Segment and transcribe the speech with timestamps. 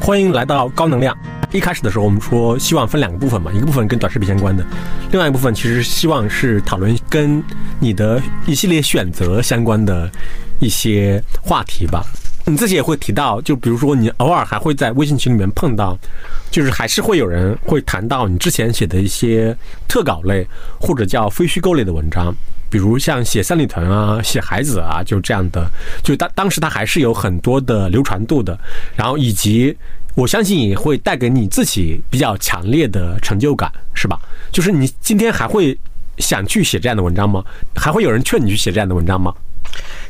[0.00, 1.16] 欢迎来到高能量。
[1.52, 4.64] 一开始的时候，我们说希望分两个部分嘛，一个部分跟短视频相关的，
[5.10, 7.42] 另外一部分其实希望是讨论跟
[7.78, 10.10] 你的一系列选择相关的
[10.58, 12.02] 一些话题吧。
[12.50, 15.96] 你自己也会提到，就比如说你偶尔还会在微信群里面碰到，
[16.50, 19.56] 就是还是会有人会谈到你之前写的一些
[19.86, 20.44] 特稿类
[20.80, 22.34] 或者叫非虚构类的文章，
[22.68, 25.64] 比如像写三里屯啊、写孩子啊，就这样的，
[26.02, 28.58] 就当当时它还是有很多的流传度的，
[28.96, 29.76] 然后以及
[30.16, 34.18] 我相信也会带给你自己比较强烈的成就感，是吧？
[34.50, 35.78] 就是你今天还会
[36.18, 37.44] 想去写这样的文章吗？
[37.76, 39.32] 还会有人劝你去写这样的文章吗？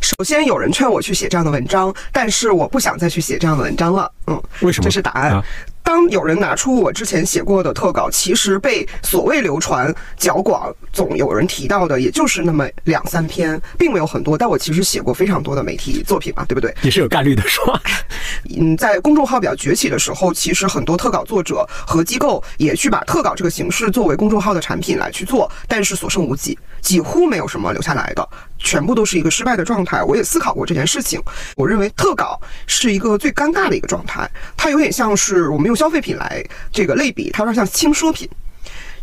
[0.00, 4.10] 首先有人劝我去写这样的文章，但是我不想再去写这样的文章了。
[4.26, 4.84] 嗯，为什么？
[4.84, 5.42] 这是答案。
[5.82, 14.38] 当有人拿出我之前写过的特稿，其实被所谓流传较广，总有人提到的，也就是那么两三篇，并没有很多。
[14.38, 16.74] 但我其实写过非常多的媒体作品嘛，对不对？
[16.82, 17.80] 也是有概率的，是吧？
[18.56, 28.26] 嗯，在公众号比较崛起的时候，其实很多特稿作者和机构也去把特稿这个形式作为公众号的产品来去做，但是所剩无几，几乎没有什么留下来的，
[28.58, 30.02] 全部都是一个失败的状态。
[30.02, 31.20] 我也思考过这件事情，
[31.56, 38.28] 我认为特稿是一个最尴尬的一个状态，它有点像是我们用消费品来这个类比，它有点像轻奢品，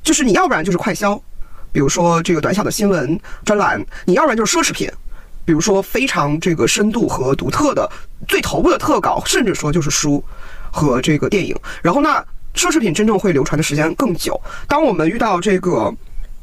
[0.04, 1.20] 就是你要不然就是快消，
[1.72, 4.92] 比如说这个短小的新闻专栏，你要不然就是奢侈品。
[5.46, 7.90] 比如说非常这个深度和独特的
[8.28, 10.22] 最头部的特稿，甚至说就是书
[10.70, 11.56] 和这个电影。
[11.82, 12.20] 然后那
[12.54, 14.38] 奢侈品真正会流传的时间更久。
[14.68, 15.96] 当我们遇到这个，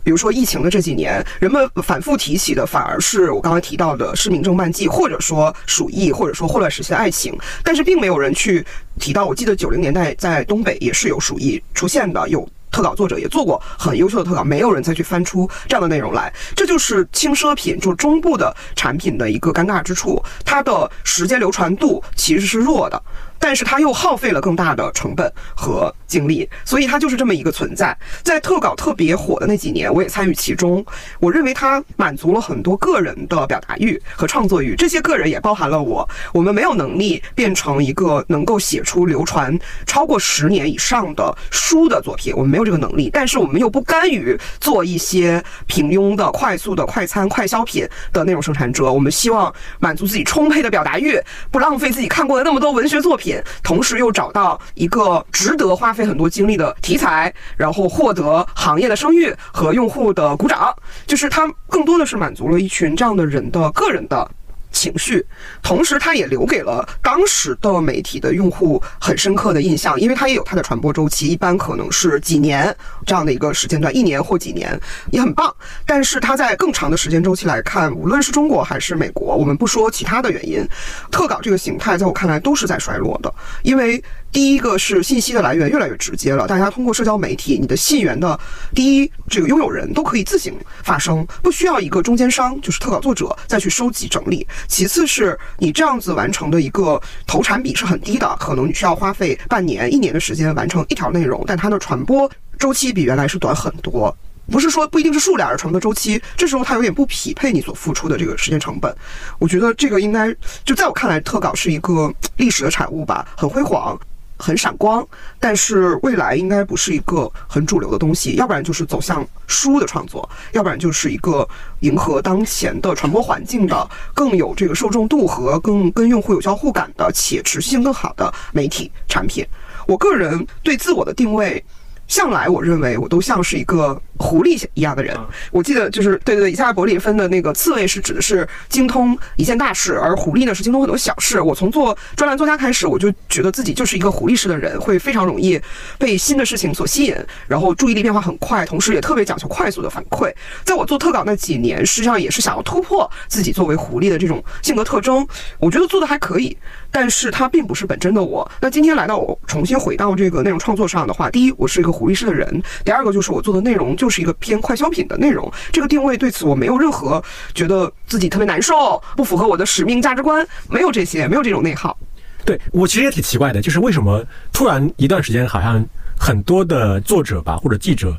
[0.04, 7.36] 比如说疫情的这几年，人们反复提起的反而是我刚才提到的是民政漫记，或者说鼠疫，或者说霍乱时期的爱情。
[7.64, 8.64] 但是并没有人去
[9.00, 12.48] 提到，我记得九零年代在东北也是有鼠疫出现的，有。
[12.70, 23.00] 特稿作者也做过很优秀的特稿，没有人再去翻出这样的内容来，这就是轻奢品，就是中部的产品的一个尴尬之处，它的时间流传度其实是弱的。
[23.44, 27.94] 但是它又耗费了更大的成本和精力，所以它就是这么一个存在。
[28.22, 30.82] 在特稿特别火的那几年，我也参与其中。
[31.20, 36.08] 我认为它满足了很多个人的表达欲和创作欲，这些个人也包含了我。
[36.32, 43.10] 我们没有能力变成一个能够写出流传超过十年以上的书的作品，我们没有这个能力。
[43.12, 48.90] 但是我们又不甘于做一些平庸的、快速的快餐快消品的内容生产者。
[48.90, 51.20] 我们希望满足自己充沛的表达欲，
[51.50, 53.33] 不浪费自己看过的那么多文学作品。
[53.62, 60.74] 同时又找到一个值得花费很多精力的题材，然后获得行业的声誉和用户的鼓掌，
[61.06, 64.30] 就是它更多的是满足了一群这样的人的个人的。
[64.74, 65.24] 情绪，
[65.62, 72.76] 同时它也留给了当时的媒体的用户很深刻的印象，因为它也有它的传播周期，一般可能是几年
[73.06, 74.78] 这样的一个时间段，一年或几年
[75.12, 75.54] 也很棒。
[75.86, 80.66] 但是它在更长的时间周期来看，无论是中国还是美国，我们不说其他的原因，
[81.10, 84.02] 特稿这个形态在我看来都是在衰落的，因为。
[84.34, 88.36] 第一个是信息的来源越来越直接了，大家通过社交媒体，你的信源的
[88.74, 90.52] 第一这个拥有人都可以自行
[90.82, 94.44] 发声，不需要一个中间商，就是特稿作者再去收集整理。
[94.66, 102.28] 其次是你这样子完成的一个投产比是很低的，可能你需要花费半年、一年的时间完成一条内容，但它的传播
[102.58, 104.14] 周期比原来是短很多。
[104.50, 108.92] 不是说不一定是数量而成的周期，这时候它有点不匹配你所付出的这个时间成本。
[109.38, 110.34] 我觉得这个应该
[110.64, 113.96] 就在我看来，特稿是一个历史的产物吧，很辉煌。
[114.36, 115.06] 很闪光，
[115.38, 121.48] 但是未来应该不是一个很主流的东西，要不然就是走向书的创作，要不然就是一个
[121.80, 129.46] 迎合当前的传播环境的、更有这个受众度和更跟用户有交互感的且持续性更好的媒体产品。
[129.86, 131.64] 我个人对自我的定位。
[132.06, 135.16] 向来我认为我都像是一个狐狸一样的人。
[135.50, 141.40] 我记得就是对对对，以下伯里芬的那个刺猬是指的是精通一件大事，而狐狸呢是精通很多小事。
[141.40, 145.60] 我从做专栏作家开始，我就觉得自己就是一个狐狸式的人，会非常容易
[145.98, 147.16] 被新的事情所吸引，
[147.48, 150.32] 然后注意力变化很快，同时也特别讲求快速的反馈。
[150.64, 155.26] 在我做特稿那几年，实际上也是想要突破自己作为狐狸的这种性格特征。
[155.58, 156.56] 我觉得做的还可以，
[156.90, 158.48] 但是它并不是本真的我。
[158.60, 161.93] 那今天来到我重新回到这个内容创作上的话，第一，我是一个。
[161.94, 167.22] 狐狸式的人，第二个就是我做的内容就是一个偏快消品的内容，这个定位对此我没有任何
[167.54, 171.96] 觉得自己特别难受，不符合我的使命价值观，没有这些，没有这种内耗。
[172.44, 175.82] 对我其实也挺奇怪的，就是为什么突然一段时间好像
[176.18, 178.14] 很多的作者吧或者记者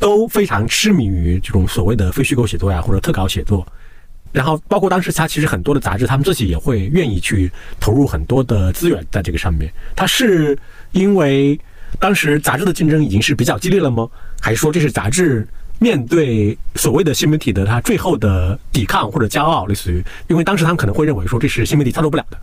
[0.00, 3.64] 都非常痴迷于这种所谓的非虚构写作呀或者特稿写作，
[4.32, 10.58] 然后包括当时他其实很多的杂志他们自己也会愿意去投入很多的资源在这个上面，他是
[10.92, 11.60] 因为。
[11.98, 14.08] 当时杂志的竞争已经是比较激烈了吗？
[14.40, 15.46] 还是说这是杂志
[15.78, 20.02] 面对所谓的新媒体的它最后的抵抗或者骄傲，类似于？
[20.28, 22.38] 因为当时他们可能会认为说这是新媒体操作不了的。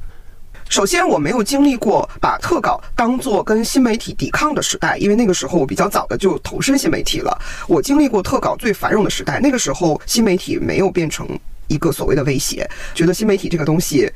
[0.69, 7.39] 首先，我没有经历过把特稿当做跟新媒体抵抗的时代，因为那个时候我比较早的就投身新媒体了。
[7.67, 11.25] 我经历过特稿最繁荣的时代，那个时候新媒体没有变成
[11.67, 14.11] 一个所谓的威胁，觉得新媒体这个东西。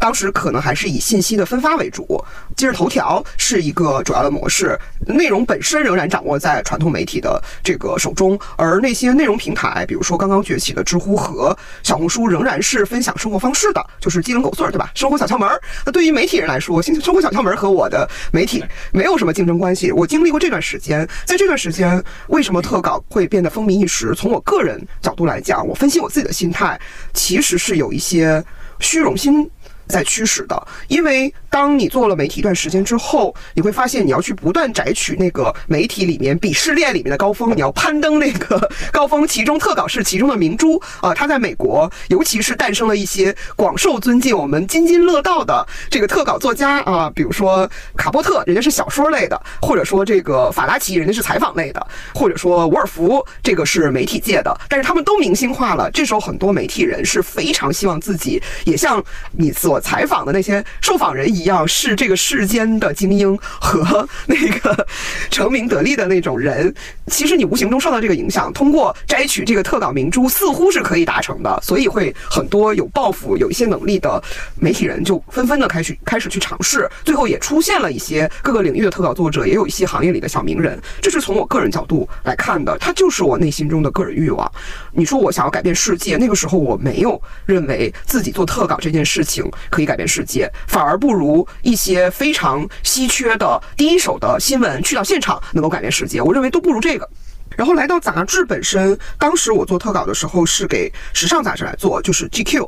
[0.00, 2.24] 当时可能还是以信息的分发为主，
[2.56, 4.76] 今日头条是一个主要的模式，
[5.06, 14.90] 内容本身仍然掌握在传统媒体的这个手中，而那些内容平台，比如说刚刚崛起的知乎和小红书，仍然是分享生活方式的，就是鸡零狗碎儿，对吧？
[14.94, 15.46] 生活小窍门。
[15.84, 19.92] 那对于媒体人来说，生生活小窍门和我的媒体没有什么竞争关系。
[19.92, 24.14] 我经历过这段时间，在这段时间，为什么特稿会变得风靡一时？
[24.16, 26.80] 从我个人角度来讲，我分析我自己的心态，
[27.12, 28.42] 其实是有一些
[28.78, 29.46] 虚荣心。
[29.90, 39.26] 在驱使的，因为当你做了媒体一段时间之后，你会发现你要去不断摘取那个媒体里面鄙视链里面的高峰，你要攀登那个 高峰。
[39.26, 51.80] 其中特稿是其中的明珠啊，他在美国尤其是诞生了一些广受尊敬、我们津津乐道的这个特稿作家啊，比如说卡波特，人家是小说类的；或者说这个法拉奇，人家是采访类的；
[52.14, 54.56] 或者说伍尔夫，这个是媒体界的。
[54.68, 59.02] 但是他们都明星化了，这时候很多媒体人是非常希望自己也像
[59.32, 59.79] 你所。
[59.80, 64.86] 采访的那些受访人一样，是这个世间的精英和那个
[65.30, 66.72] 成名得利的那种人。
[67.06, 71.58] 其实你无形中受到这个影响，通过摘取这个特稿明珠，似乎是可以达成的。
[71.62, 74.22] 所以会很多有抱负、有一些能力的
[74.56, 80.80] 媒体人就纷纷的开始开始去尝试，最后也出现了一些各个领域的特稿作者，也有一些行业里的小名人。
[81.00, 84.50] 这是从我个人角度来看的，它就是我内心中的个人欲望。
[84.92, 89.48] 你说我想要改变世界，那个时候我没有认为自己做特稿这件事情。
[89.68, 96.22] 可以改变世界，反而不如一些非常稀缺的第一手的新闻去到现场能够改变世界。
[96.22, 97.08] 我认为都不如这个。
[97.56, 102.66] 然后来到杂志本身，当时我做特稿的时候是给时尚杂志来做，就是 GQ。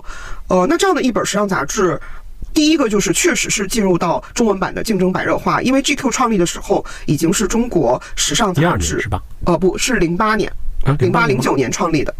[0.49, 1.99] 呃，那这样的一本时尚杂志，
[2.53, 9.23] 第一个就是确实是进入到中文版的竞争白热化，因为 GQ 创立的时候已经是中国时尚杂志是吧？
[9.45, 10.53] 呃，不是零八年，
[10.99, 12.12] 零八零九年创立的。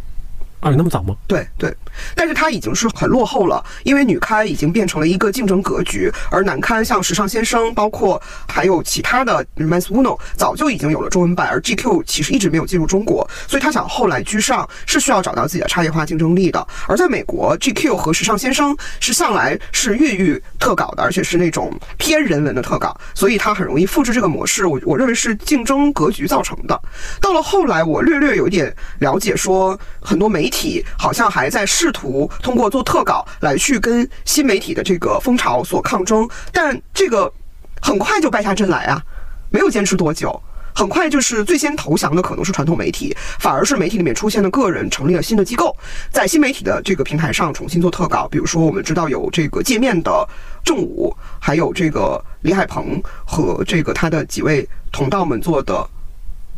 [0.63, 1.15] 啊，有那么早吗？
[1.27, 1.75] 对对，
[2.15, 16.65] 但是它已经是很落后了，因为女刊已经变成了一个竞争格局，而男刊像时尚先生，包括还有其他的 Men's Uno，早就已经有了中文版，而 GQ 其实一直没有进入中国，所以他想后来居上是需要找到自己的差异化竞争力的。
[16.87, 24.65] 而在美国，GQ 和时尚先生是向来是越狱特稿的，而且是那种偏人文的特稿，所以它很容易复制这个模式。
[24.65, 26.81] 我我认为是竞争格局造成的。
[27.21, 37.33] 到了后来，我略略有一点了解，说很多媒体体好像还在试图通过做特稿来去跟新媒体的这个风潮所抗争，但这个
[37.81, 39.03] 很快就败下阵来啊，
[39.51, 40.41] 没有坚持多久，
[40.75, 45.77] 很快就是最先投降的可能是传统媒体，反而是媒体里面出现的个人成立了新的机构，
[46.11, 50.29] 在新媒体的这个平台上重新做特稿，比如说我们知道有这个界面的
[50.65, 55.85] 正午，还有这个李海鹏和这个他的几位同道们做的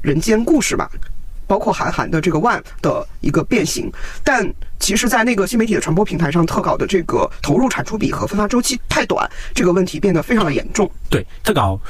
[0.02, 0.90] 人间故事吧。
[1.46, 3.90] 包括韩寒的这个万的一个变形，
[4.22, 4.46] 但
[4.78, 10.90] 其实，在那个新媒体的传播平台上，特稿的这个投入产出比和分发周期太短，这个问题变得非常的严重。
[11.08, 11.80] 对特稿，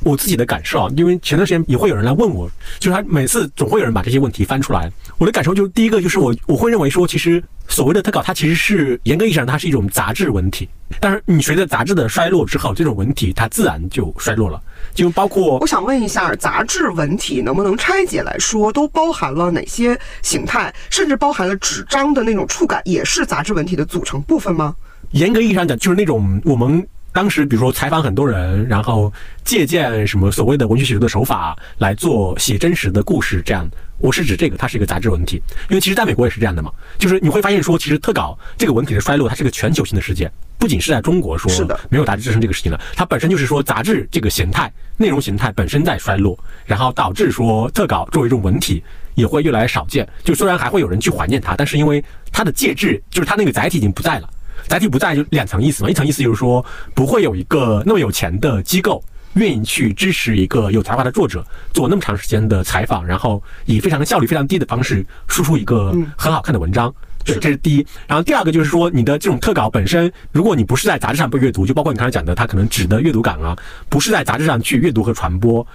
[0.00, 10.68] 我自己的感受啊，因为前段时间也会有人来问我，就是他每次总会有人把这些问题翻出来，我的感受就是，第一个就是我我会认为说，其实所谓的特稿，它其实是严格意义上它是一种杂志文体，
[11.00, 14.60] 但是你随着杂志的衰落之后，这种文体它自然就衰落了。
[14.94, 20.72] 就包括，我想问一下，杂志文体能不能拆解来说，都包含了哪些形态？
[20.90, 24.74] 甚至包含了纸张的那种触感，也是杂志文体的组成部分吗？
[25.12, 29.12] 严格意义上讲，就是那种我们当时，比如说采访很多人，然后
[29.44, 33.68] 借鉴什么所谓的文学写作的手法来做写真实的故事，这样。
[33.98, 35.36] 我是指这个，它是一个杂志文体，
[35.68, 40.28] 因为其实在美国也是这样的嘛，就是你会发现说，其实特稿这个文体的衰落，它是个全球性的事件，
[40.58, 48.82] 不仅是在中国说，是的，没有杂志支撑这个事情了，它本身就是说杂志这个形态、内容形态本身在衰落，然后导致说特稿作为一种文体
[49.14, 50.08] 也会越来越少见。
[50.24, 52.02] 就虽然还会有人去怀念它，但是因为
[52.32, 54.28] 它的介质，就是它那个载体已经不在了，
[54.68, 56.64] 载体不在就两层意思嘛，一层意思就是说
[56.94, 59.02] 不会有一个那么有钱的机构。
[59.36, 61.42] 愿意去支持一个有才华的作者
[61.72, 67.86] 做那么长时间的采访，然后以非常效率非常低的方式输出一个很好看的文章，对，这是第一。
[68.06, 73.56] 然后第二个就是说，你的这种特稿本身，如果你不是在杂志上被阅读，就包括你刚才讲的，它可能纸的阅读感啊，
[73.88, 75.66] 不是在杂志上去阅读和传播，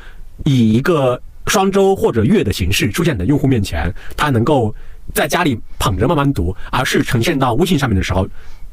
[0.46, 4.72] 以一个双周或者月的形式出现你的用户面前，它能够
[5.16, 8.30] 在家里捧着慢慢读，而是呈现到微信上面的时候。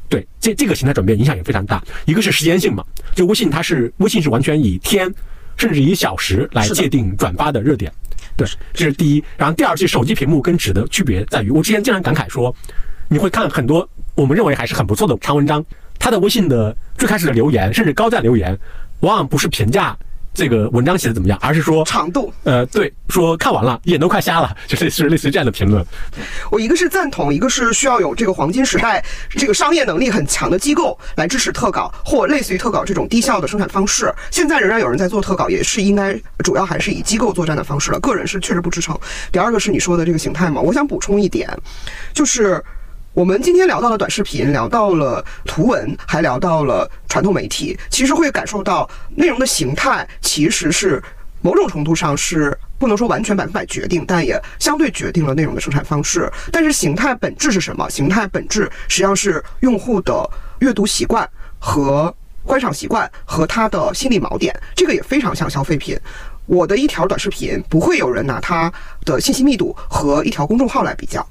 [0.07, 1.83] 对，这这个形态转变影响也非常大。
[2.05, 2.83] 一个是时间性嘛，
[3.15, 5.13] 就微信它是微信是完全以天，
[5.57, 7.91] 甚至以小时来界定转发的热点。
[8.37, 9.23] 对，这是第一。
[9.37, 12.55] 然后第二是手机屏幕跟纸的区别在于，我之前经常感慨说，
[13.07, 15.63] 你会看很多我们认为还是很不错的长文章，
[15.97, 16.75] 它的微信的。
[16.97, 18.57] 最开始的留言，甚至高赞留言，
[19.01, 19.97] 往往不是评价
[20.35, 22.31] 这个文章写的怎么样，而是说长度。
[22.43, 25.83] 呃，对，说看完了眼都快瞎了， 就是是类似于这样的评论。
[26.51, 34.13] 我一个是赞同，一个是需要有这个黄金时代这个商业能力很强的机构来支持特稿或类似于特稿这种低效的生产方式。
[34.29, 36.13] 现在仍然有人在做特稿，也是应该
[36.43, 37.99] 主要还是以机构作战的方式了。
[38.01, 38.99] 个人是确实不支撑。
[39.31, 41.49] 第二个是你说的这个形态嘛，我想补充一点，
[42.13, 42.61] 就是
[43.15, 51.01] 我们今天聊到了短视频，聊到了图文，还聊到了传统媒体，其实会感受到内容的形态其实是
[51.41, 56.29] 某种程度上是不能说完全百分百决定，但也相对决定了内容的生产方式。
[56.51, 57.89] 但是形态本质是什么？
[57.89, 60.29] 形态本质实际上是用户的
[60.59, 61.25] 阅读习惯
[61.57, 65.97] 和观赏习惯和他的心理锚点，这个也非常像消费品。
[66.47, 68.69] 我的一条短视频不会有人拿它
[69.05, 71.25] 的信息密度和一条公众号来比较，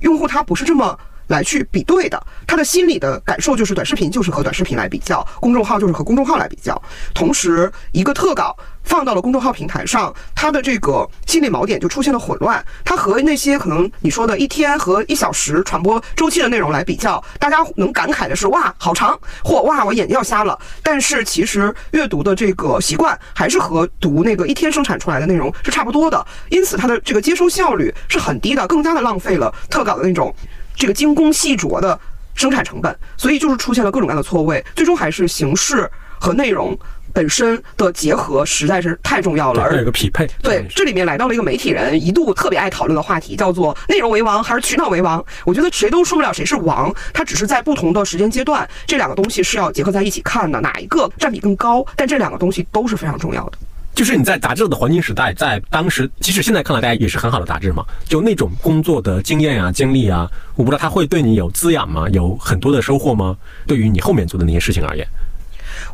[0.00, 6.80] 用户他不是这么来去比对的，他的心理的感受就是短视频就是和短视频来比较，公众号就是和公众号来比较。
[7.14, 20.58] 同时，一个特稿放到了公众号平台上，它的这个心理锚点就出现了混乱，它和那些可能你说的一天和一小时传播周期的内容来比较，大家能感慨的是哇好长，或哇我眼睛要瞎了。
[20.82, 30.34] 但是其实阅读的这个习惯还是和读那个一天生产出来的内容是差不多的，因此它的这个接收效率是很低的，更加的浪费了特稿的那种
[30.78, 31.98] 这个精工细琢的
[32.34, 36.78] 生产成本，所以就是出现了各种各样的错位，最终还是形式和内容
[37.12, 40.24] 本身的结合实在是太重要了，而有个匹配。
[40.40, 45.24] 对，这里面来到了一个媒体人一度特别爱讨论的话题，叫做内容为王还是渠道为王？
[45.44, 51.84] 我觉得谁都说不了谁是王，它只是在不同的时间阶段，这两个东西是要结合在一起看的，哪一个占比更高？
[51.96, 53.58] 但这两个东西都是非常重要的。
[53.98, 57.84] 就是你在杂志的黄金时代，在当时，即使现在看来，大家也是很好的杂志嘛。
[58.04, 62.08] 就那种工作的经验啊、经历啊，我不知道它会对你有滋养吗？
[62.10, 63.36] 有很多的收获吗？
[63.66, 65.04] 对于你后面做的那些事情而言。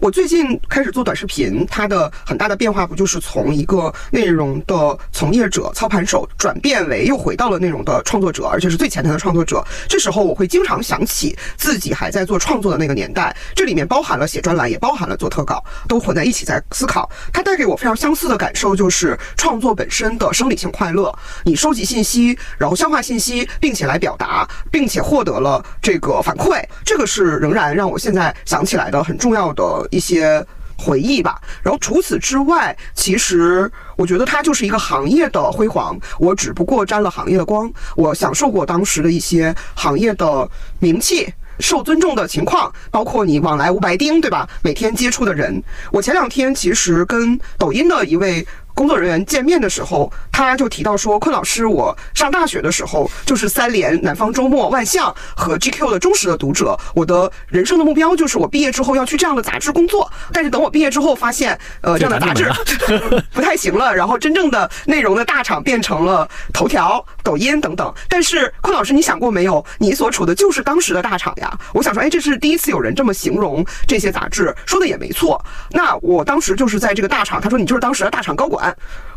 [0.05, 9.65] 我最近开始做短视频，它的很大的变化不就是从一个内容的从业者、操盘手转变为又回到了内容的创作者，而且是最前端的创作者。
[9.89, 17.11] 这时候我会经常想起自己还在做创作的那个年代，这里面包含了写专栏，也包含了做特稿，都混在一起在思考。
[17.33, 21.11] 它带给我非常相似的感受，就是创作本身的生理性快乐。
[21.47, 30.45] 你收集信息，然后消化信息，并且来表达，并且获得了这个反馈，这个是仍然让我现在想起来的很重要的一些
[30.77, 31.41] 回忆吧。
[31.63, 40.49] 然后除此之外，其实我觉得它就是一个行业的辉煌，我只不过沾了行业的光，我享受过当时的一些行业的
[40.81, 41.33] 名气。
[41.61, 44.45] 受尊重的情况，包括你往来无白丁，对吧？
[44.61, 60.11] 每天接触的人，我前两天其实跟抖音的一位工作人员见面的时候，他就提到说，坤老师，我上大学的时候就是三联、南方周末、万象和 GQ 的忠实的读者，我的人生的目标就是我毕业之后要去这样的杂志工作。
[60.33, 62.51] 但是等我毕业之后，发现呃这样的杂志
[63.33, 67.95] 不太行了，然后真正的内容的大厂变成了头条、抖音等等。
[68.09, 71.57] 但是坤老师，你想过没有，你所处的就是当时的大厂呀？
[71.73, 75.41] 我想说，哎，这是第一次有人这么形容这些杂志，说的也没错。
[75.71, 78.64] 那我当时就是在这个大厂，他说你就是当时的大厂高管。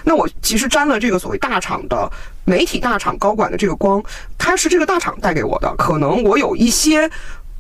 [0.04, 2.10] 那我其实沾了这个所谓大厂的
[2.46, 4.02] 媒体大厂高管的这个光，
[4.38, 5.76] 它是这个大厂带给我的。
[5.78, 7.10] 可能我有一些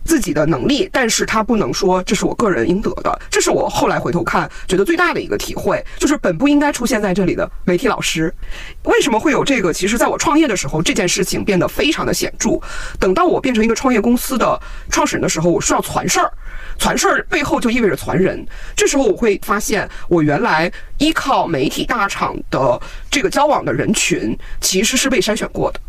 [0.07, 3.19] 自己的能力，但是他不能说这是我个人应得的。
[3.29, 8.33] 这是我后来回头看觉得最大的一个体会，就是本不应该出现在这里的媒体老师，
[8.83, 9.73] 为什么会有这个？
[9.73, 12.51] 其实在我创业的时候，这件事情变得非常的显著。
[12.99, 14.59] 等到我变成一个创业公司的
[14.89, 16.31] 创始人的时候，我需要传事儿。
[16.79, 18.45] 传事儿背后就意味着传人，
[18.75, 22.79] 这时候我会发现，我原来依靠媒体大厂的
[23.11, 25.79] 这个交往的人群，其实是被筛选过的。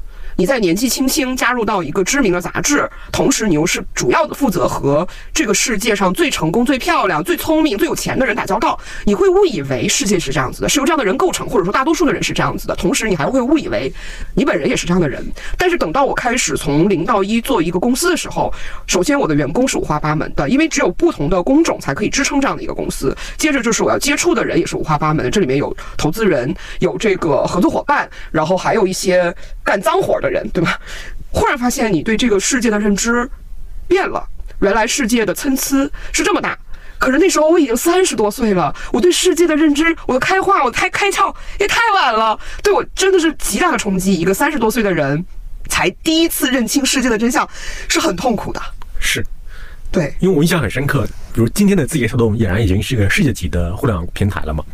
[0.40, 5.04] 你在年纪轻轻加入到一个知名的杂志，同时你又是主要的负责和
[5.34, 12.76] 这个世界上最成功、最漂亮、最聪明、最有钱的人打交道，你会误以为世界是这样子的，是由这样的人构成，或者说大多数的人是这样子的。
[12.76, 13.92] 同时，你还会误以为
[14.32, 15.20] 你本人也是这样的人。
[15.56, 18.54] 但是等到我开始从零到一做一个公司的时候，
[18.86, 23.12] 首先我的员工是五花八门的，因为只有不同的工种才可以支撑这样的一个公司。
[23.36, 30.78] 接着就是我要接触的人也是五花八门的，这里面有投资人，有这个合作伙伴，然后还有一些干脏活的人，对吧？
[31.30, 33.28] 忽然发现你对这个世界的认知
[33.86, 34.26] 变了，
[34.60, 36.58] 原来世界的参差是这么大。
[36.98, 44.14] 可是那时候我已经三十多岁了，我对世界的认知，我的开化，我开开窍也太晚了，对我真的是极大的冲击。
[44.14, 45.24] 一个三十多岁的人
[45.68, 47.48] 才第一次认清世界的真相，
[47.88, 48.60] 是很痛苦的。
[48.98, 49.24] 是
[49.92, 54.64] 对，因为我印象很深刻，比如今天的字节跳动俨然已经是一个世界级的互联网平台了嘛。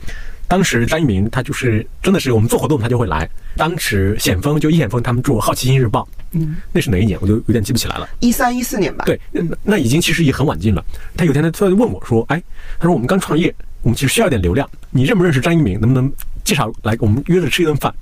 [0.55, 3.29] 当时张一鸣他就是真的是我们做活动他就会来。
[3.57, 8.09] 当时险峰就易险峰他们做《好奇心日报》，嗯，那是哪一年我就有点记不起来了。
[8.21, 9.05] 一三一四年吧。
[9.05, 10.85] 对，那那已经其实也很晚近了。
[11.17, 12.41] 他有天他突然问我说：“哎，
[12.79, 15.81] 他说我们刚创业，我们其实需要点流量，你认不认识张一鸣？
[15.81, 16.09] 能不能
[16.45, 17.93] 介绍来我们约着吃一顿饭？”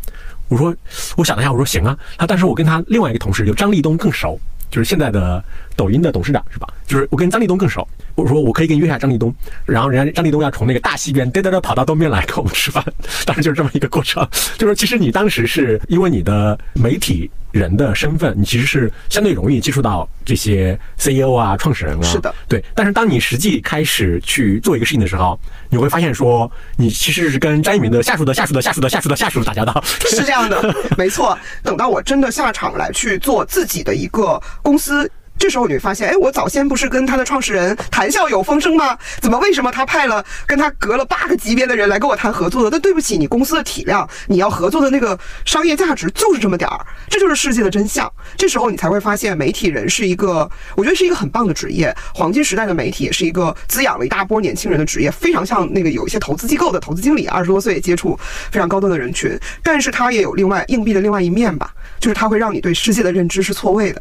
[0.49, 0.77] 我说
[1.17, 4.39] ：“我想了一下，我说行啊。”他但是我跟他另外一个同事就张立东更熟，
[4.73, 5.45] 就是现在的
[5.77, 6.67] 抖音的董事长是吧？
[6.87, 7.87] 就是我跟张立东更熟。
[8.15, 9.33] 我说我可以跟你约下张立东，
[9.67, 12.83] 然后人家张立东要从那个大西边嘚嘚嘚跑到东边来跟我们吃饭，
[13.27, 14.27] 当时就是这么一个过程。
[14.57, 22.03] 就是其实你当时是因为你的媒体人的身份，你其实是相对容易接触到这些 CEO 啊、创始人啊。
[22.03, 22.65] 是的，对。
[22.75, 29.83] 但是当你实际开始去做一个事情的时候，你会发现说，你其实是跟张一鸣的下属的下属的下属的下属的下属打交道。
[29.85, 31.39] 是这样的，没错。
[31.63, 35.11] 等到我真的下场来去做自己的一个公司。
[35.43, 38.97] 这时候你会发现，哎，我早先不是跟他的创始人谈笑有风声吗？
[39.21, 42.71] 怎么为什么他派了跟他隔了八个级别的人来跟我谈合作的？
[42.71, 48.09] 那对不起，你公司的体量，你要合作的那个商业价值就是这么点儿，这就是世界的真相。
[48.37, 51.93] 这时候你才会发现，媒体人是一个，我觉得是一个很棒的职业。
[52.15, 58.17] 黄金时代的媒体也是一个滋养了一大波年轻人的职业，非常像那个有一些投资机构的投资经理，二十多岁接触
[58.53, 59.37] 非常高端的人群。
[59.61, 64.01] 但是它也有另外硬币的另外一面吧，就是它会让你对世界的认知是错位的。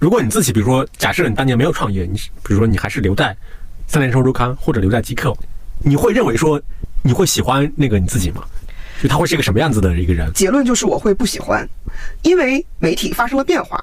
[0.00, 3.26] 如果你自己，比如说，假设你当年没有创业，你比如说你还是留在
[3.86, 5.36] 《三联生活周刊》或者留在 GQ，，
[5.84, 6.58] 你会认为说
[7.02, 8.42] 你会喜欢那个你自己吗？
[9.02, 10.32] 就他会是一个什么样子的一个人？
[10.32, 11.68] 结论就是我会不喜欢，
[12.22, 13.78] 因为媒体发生了变化。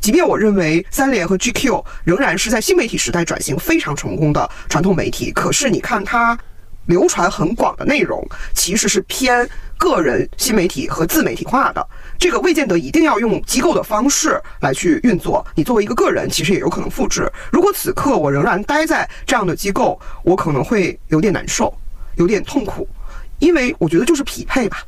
[0.00, 6.36] 即便我认为三联和 GQ 仍然是在新媒体时代转型非常成功的传统媒体，可是你看它
[6.86, 8.24] 流传很广的内容，
[8.54, 9.48] 其实是偏
[9.78, 11.86] 个人新媒体和自媒体化的。
[12.18, 17.30] 这个未见得一定要用机构的方式来去运作，你作为一个个人，其实也有可能复制。
[17.50, 21.72] 如果此刻我仍然待在这样的机构，我可能会有点难受，
[22.16, 22.88] 有点痛苦，
[23.38, 24.78] 因为我觉得就是匹配吧。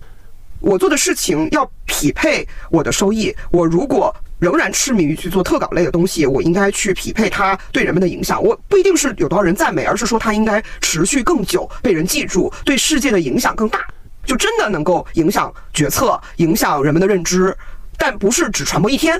[0.60, 3.34] 我做的事情要匹配我的收益。
[3.50, 8.42] 我如果仍然痴迷于去做特稿类的东西，我应该去匹配它对人们的影响。
[8.42, 13.80] 我不一定是有多少人赞美，而是说它应该持续更久，被人记住，对世界的影响更大。
[14.26, 17.56] 就真的能够影响决策，影响人们的认知，
[17.96, 19.18] 但不是只传播一天。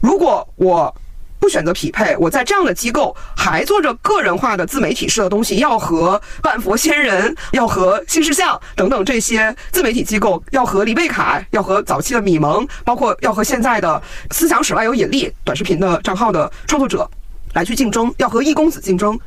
[0.00, 0.94] 如果我
[1.40, 14.00] 不选择匹配，我在这样的机构还做着个人化的自媒体式的东西，要和半佛仙人，要和新事项等等这些自媒体机构，要和黎贝卡，要和早期的米蒙，包括要和现在的
[14.30, 17.10] 思想史外有引力短视频的账号的创作者
[17.54, 19.18] 来去竞争，要和易公子竞争，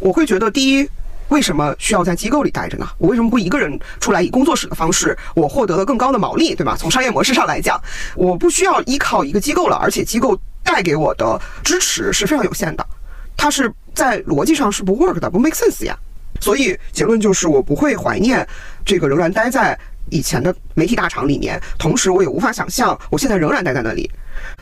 [0.00, 0.88] 我会觉得第一。
[1.28, 2.86] 为什么需要在机构里待着呢？
[2.98, 6.76] 我为什么不一个人出来以工作室的方式，我获得了更高的毛利，对吧？
[6.78, 7.80] 从商业模式上来讲，
[8.14, 10.38] 我不需要依靠一个机构了，而且机构
[10.72, 12.86] 带给我的支持是非常有限的，
[13.36, 15.94] 它是在逻辑上是不 work 的，不 make sense 呀。
[16.40, 18.46] 所以结论就是，我不会怀念
[18.82, 24.10] 这个仍然待在以前的媒体大厂里面，同时我也无法想象我现在仍然待在那里。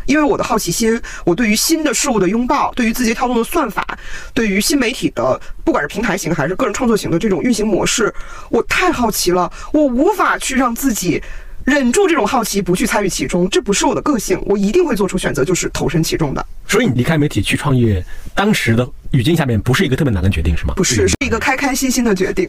[0.07, 3.87] 因为我的好奇心，我对于新的事物的拥抱，对于字节跳动的算法，
[4.35, 8.13] 对于新媒体的不管是平台型还是个人创作型的这种运行模式，
[8.51, 11.23] 我太好奇了，我无法去让自己
[11.71, 13.49] 忍住这种好奇，不去参与其中。
[13.49, 16.45] 这不是我的个性，我一定会做出选择，就是投身其中的。
[16.67, 18.05] 所以你离开媒体去创业，
[18.35, 20.75] 当时的语境下面不是一个特别难的决定，是吗？
[20.77, 22.49] 不是，是一个开开心心的决定。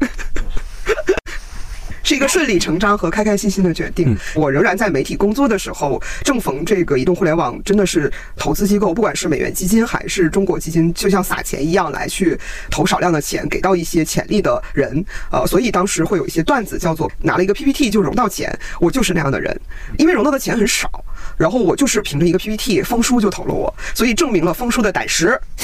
[2.04, 4.18] 是一个顺理成章和开开心心的决定。
[4.36, 12.38] 我仍然在媒体工作的时候，正逢这个移动互联网真的是投资机构，不管是美元基金还是中国基金，就像撒钱一样来去
[12.70, 15.04] 投少量的钱给到一些潜力的人。
[15.32, 19.60] 呃，所以当时会有一些段子叫做拿了一个 PPT 就融到钱，我就是那样的人，
[19.98, 20.90] 因为融到的钱很少。
[21.38, 25.40] 然后我就是凭着一个 PPT，风叔就投了我，所以证明了风叔的胆识。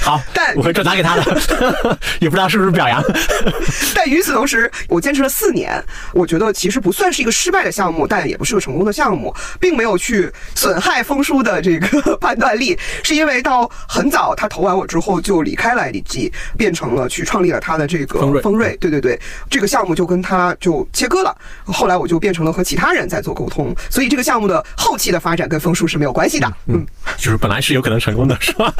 [0.00, 3.02] 好，但我会转达给他的， 也不知道是不是表扬。
[3.94, 5.82] 但与此同时，我坚持了四年，
[6.12, 18.76] 我觉得其实不算是一个失败的项目，但也不是个成功的项目，并没有去损害风叔的这个 判断力，是因为到很早他投完我之后就离开了 IDG，变成了去创立了他的这个丰瑞。
[18.76, 19.18] 对对对，
[19.50, 21.36] 这个项目就跟他就切割了。
[21.64, 24.64] 后来我就变成了和其他人在做沟通，所以这个项目的。
[24.76, 28.72] 后期的发展跟风叔是没有关系的，嗯，就是本来是有可能成功的，是吧？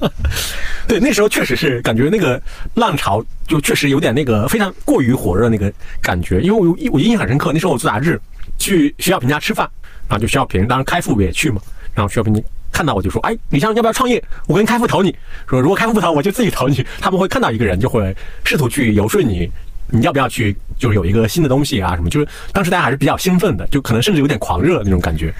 [0.86, 2.40] 对，那时候确实是感觉那个
[2.74, 8.20] 浪潮就确实有点那个非常过于火热那个感觉，因为我我印象很深刻，那时候我做杂志，
[8.58, 9.68] 去徐小平家吃饭，
[10.08, 11.60] 然后就徐小平当时开复也去嘛，
[11.94, 14.22] 然后徐小平看到我就说，哎，李湘要不要创业？
[14.46, 15.14] 我跟开复投你，
[15.46, 16.84] 说如果开复不投，我就自己投你。
[17.00, 19.50] 他们会看到一个人，就会试图去游说你。
[19.94, 20.56] 你要不要去？
[20.78, 22.08] 就是有一个新的东西啊，什么？
[22.08, 25.32] 就是当时大家还是比较兴奋的，就可能甚至有点狂热那种感觉。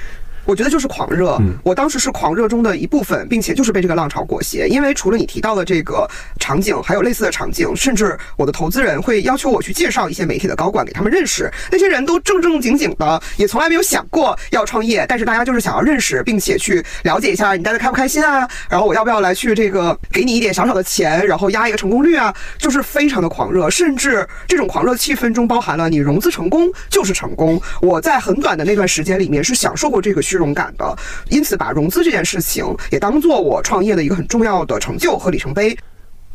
[0.44, 1.36] 我觉得就是狂热。
[1.40, 4.66] 嗯我当时是狂热中的一部分，并且就是被这个浪潮裹挟。
[4.68, 6.08] 因为除了你提到的这个
[6.40, 11.50] 场景，还有类似的场景，甚至我的投资人会要求我去介绍一些媒体的高管给他们认识。
[11.70, 27.60] 那些人都正正经经的，也从来没有想过要创业，但是大家就是想要认识，并且去了解一下你待的开不开心啊，然后我要不要来去这个给你一点小小的钱，然后压一个成功率啊，就是非常的狂热，甚至这种狂热气氛中包含了你融资成功就是成功。
[27.80, 30.96] 我在很短的那段时间里面是享受过这个这种感的，
[31.28, 35.76] 因此把融资这件事情也当做我创业的一个很重要的成就和里程碑。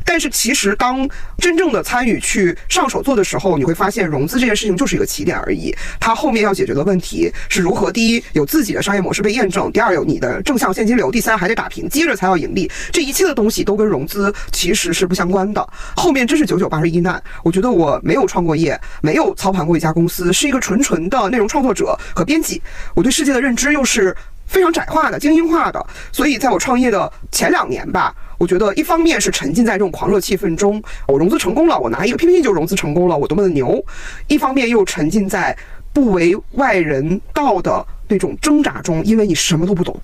[0.04, 1.06] 但是其实，当
[1.36, 5.74] 真正的参与去上手做的时候，你会发现融资这件事情就是一个起点而已。
[6.00, 12.70] 它后面要解决的问题是如何：第一，有自己的商业模式被验证；第二，有你的正向现金流；第三，还得打平，接着才要盈利。
[12.90, 15.68] 这一切的东西都跟融资其实是不相关的。
[15.94, 17.22] 后面真是九九八十一难。
[17.44, 22.62] 我觉得我没有创过业，没有操盘过一家公司，是一个纯纯的内容创作者和编辑。
[22.94, 33.84] 我对世界的认知又是非常窄化的、精英化的，所以在我创业的前两年吧，我觉得一方面是沉浸在这种狂热气氛中，我融资成功了，我拿一个 PPT 就融资成功了，我多么的牛；
[34.28, 35.56] 一方面又沉浸在
[35.92, 40.00] 不为外人道的那种挣扎中，因为你什么都不懂，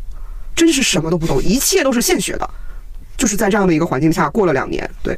[0.54, 2.50] 真是什么都不懂，一切都是现学的。
[3.16, 5.16] 就是在这样的一个环境下过了两年，对。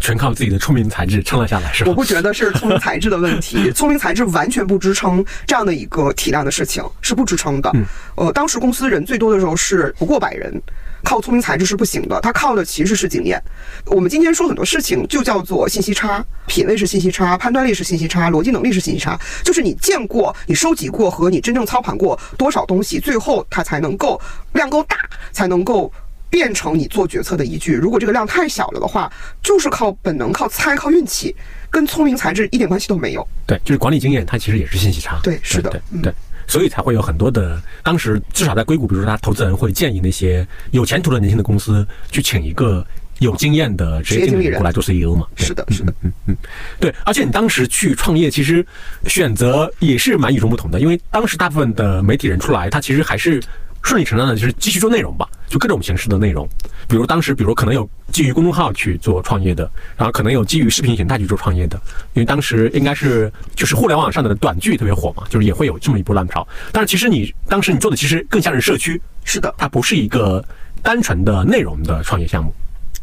[0.00, 1.94] 全靠自己的聪明才智撑了下来，是吧我？
[1.94, 7.72] 不觉得是聪明才智的问题， 聪明才智完全不支撑这样的一个体量的事情，是不支撑的。
[8.16, 10.60] 呃，当时公司人最多的时候是不过百人，
[11.04, 13.40] 靠聪明才智是不行的，它靠的其实是经验。
[13.86, 24.20] 我们今天说很多事情就叫做信息差，品味是信息差，判断力是信息差，逻辑能力是信息差，就是你见过、你收集过和你真正操盘过多少东西，最后它才能够
[24.54, 24.96] 量够大，
[25.32, 25.92] 才能够。
[26.28, 27.74] 变成你做决策的依据。
[27.74, 29.12] 如果这个量太小了的话，
[29.42, 31.34] 就是靠本能、靠猜、靠运气，
[31.70, 33.26] 跟聪明才智一点关系都没有。
[33.46, 35.18] 对，就是管理经验，它其实也是信息差。
[35.22, 36.12] 对是的对嗯对。
[36.48, 42.86] 所以才会有很多的，当时至少在硅谷，比如说他投资人会建议那些有前途的年轻的公司去请一个
[43.18, 45.26] 有经验的职业经理人过来做 CEO 嘛。
[45.34, 46.36] 是的，是的，嗯嗯，
[46.78, 48.64] 对，而且你当时去创业，其实
[49.08, 53.42] 选择也是蛮与众不同的，因为当时大部分的媒体人出来，他其实还是
[53.86, 56.44] 顺理成章的，就是继续做内容吧，就各种形式的内容。
[56.88, 61.80] 比如当时，比如可能有基于公众号去做创业的，然后可能有基于视频形态去做创业的，
[62.12, 66.44] 因为当时应该是就是互联网上的短剧特别火嘛，就是也会有这么一波浪潮。
[66.72, 70.44] 但是其实你当时你做的其实更像是社区，是的，它不是一个
[70.82, 72.52] 单纯的内容的创业项目。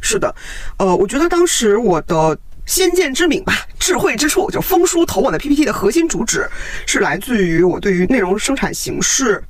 [0.01, 0.35] 是的。
[0.79, 2.37] 呃，我觉得当时我的。
[2.65, 6.49] 先见之明吧，智慧之处，就风叔投我的 PPT 的核心主旨，
[6.87, 9.43] 是来自于我对于内容生产形式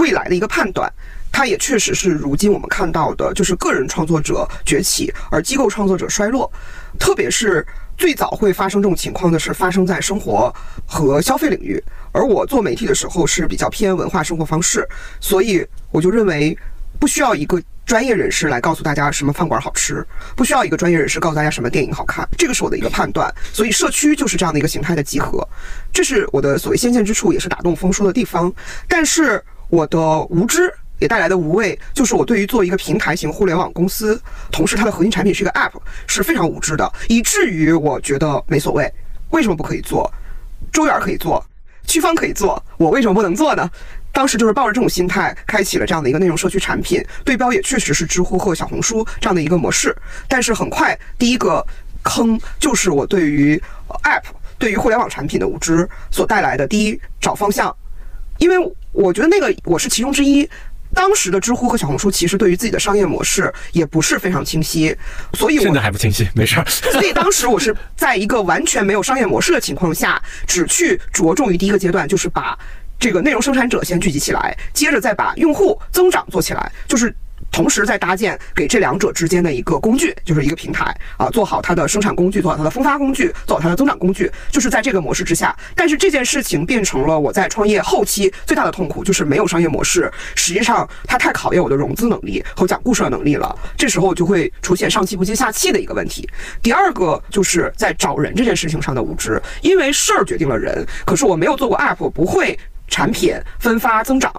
[0.00, 0.90] 未来的一个判断。
[1.32, 6.50] 它也确实是如今我们看到的，就是个人创作者崛起，而机构创作者衰落。
[6.98, 7.64] 特别是
[7.96, 10.52] 最早会发生这种情况的是发生在生活
[10.84, 14.84] 和消费领域，而我做媒体的时候是比较偏文化生活方式，
[15.20, 16.58] 所以我就认为
[16.98, 23.32] 不需要一个专业人士来告诉大家什么饭馆好吃，不需要一个专业人士告诉大家什么电影好看，这个是我的一个判断。
[23.52, 25.46] 所以社区就是这样的一个形态的集合，
[25.92, 28.52] 这是我的所谓先见之处，也是打动风叔的地方。
[28.88, 30.72] 但是我的无知。
[30.98, 34.20] 也带来的无畏，就是我对于做一个平台型互联网公司，
[34.52, 35.72] 同时它的核心产品是一个 App，
[36.06, 38.92] 是非常无知的，以至于我觉得没所谓。
[39.30, 40.12] 为什么不可以做？
[40.70, 41.42] 周元可以做，
[41.86, 43.70] 区方可以做，我为什么不能做呢？
[44.12, 49.96] 当时就是抱着这种心态，开启了这样的一个内容社区产品，对标也确实是知乎和小红书这样的一个模式。
[50.28, 51.66] 但是很快，第一个
[52.02, 53.56] 坑就是我对于
[54.04, 54.24] App、
[54.58, 57.74] 对于互联网产品的无知所带来的第一找方向，
[58.40, 58.56] 因为
[58.90, 60.48] 我觉得那个我是其中之一。
[60.92, 64.92] 当时的知乎和小红书其实对于自己的商业模式也不是非常清晰，
[65.34, 66.66] 所以我现在还不清晰，没事儿。
[66.66, 72.58] 所以当时我是在一个完全没有商业模式的情况下，只去着重于第一个阶段，就是把
[72.98, 77.14] 这个内容生产者先聚集起来，接着再把用户增长做起来，就是。
[77.50, 85.56] 同时在搭建给这两者之间的一个工具，就是一个平台啊，做好它的生产工具，做好它的分发工具，做好它的增长工具，就是在这个模式之下。
[85.74, 90.10] 但是这件事情变成了我在创业后期最大的痛苦，就是没有商业模式。
[90.34, 93.54] 实际上，它太考验我的融资能力和讲故事的能力了。
[93.76, 96.28] 这时候就会出现上气不接下气的一个问题。
[96.62, 104.32] 第二个就是在找人这件事情上的无知，因为事儿决定了人，可是我没有做过 app，不会产品分发增长。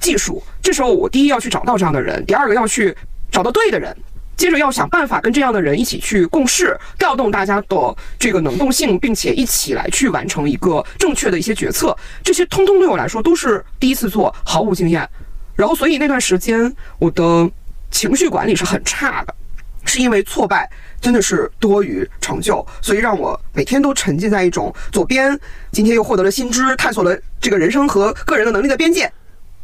[0.00, 2.96] 技术，这时候我第一要去找到这样的人，第二个要去
[3.30, 3.96] 找到对的人，
[4.36, 11.96] 接着要想办法跟这样的人一起去共事，调动大家的这个能动性，并且一起来去完成一个正确的一些决策。
[12.22, 15.08] 这些通通对我来说都是第一次做，毫无经验。
[15.56, 17.50] 然后，所以那段时间我的
[17.90, 19.34] 情绪管理是很差的，
[19.84, 25.36] 是因为挫败真的是多于成就，所以让我每天都沉浸在一种左边
[25.72, 29.10] 今天又获得了新知，探索了这个人生和个人的能力的边界。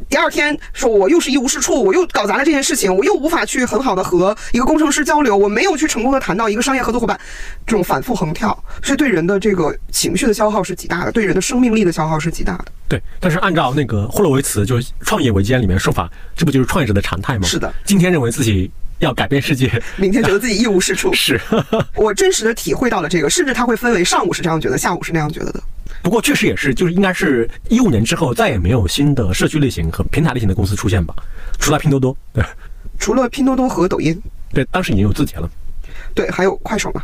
[0.09, 7.19] 第二天说，我又是一无是处，我又搞砸了这件事情，我又无法去很好的和一个工程师交流，我没有去成功的谈到一个商业合作伙伴，
[7.67, 12.65] 这种反复横跳，所以对人的这个情绪的消耗是极大的，对人的生命力的消耗是极大的。
[12.89, 17.47] 对，但是按照那个霍洛维茨就是《创业维艰》里面说法，这不就是创业者的常态吗？
[17.47, 21.13] 是的，今天认为自己要改变世界，明天觉得自己一无是处。
[21.15, 21.41] 是
[21.97, 25.63] 我真实的体会到了这个，甚至它会分为上午是这样觉得，下午是那样觉得的。
[26.03, 31.15] 不过确实也是，就是应该是一五年之后再也没有新的社区类型和平台类型的公司出现吧，
[31.59, 32.45] 除了拼多多，对，
[32.99, 34.21] 除了拼多多和抖音，
[34.53, 35.49] 对，当时已经有字节了，
[36.15, 37.03] 对，还有快手嘛，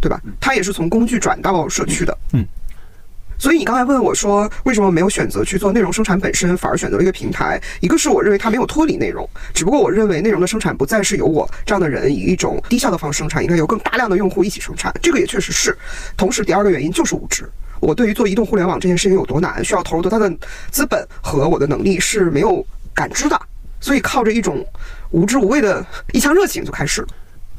[0.00, 0.20] 对吧？
[0.40, 2.46] 它也是从工具转到社区的，嗯。
[3.38, 7.60] 所以你刚才问我说，为什么没有选择去做内容生产本身，反而选择了一个平台？
[7.80, 14.92] 一个是我认为它没有脱离内容，只不过我认为内容的生产不再是由我这样的人以一种低效的方式生产，应该有更大量的用户一起生产。
[15.00, 15.76] 这个也确实是。
[16.16, 17.48] 同时，第二个原因就是无知。
[17.78, 20.28] 我对于做移动互联网这件事情有多难，需要投入多大的
[20.72, 23.40] 资本和我的能力是没有感知的，
[23.80, 24.66] 所以靠着一种
[25.10, 27.08] 无知无畏的一腔热情就开始了。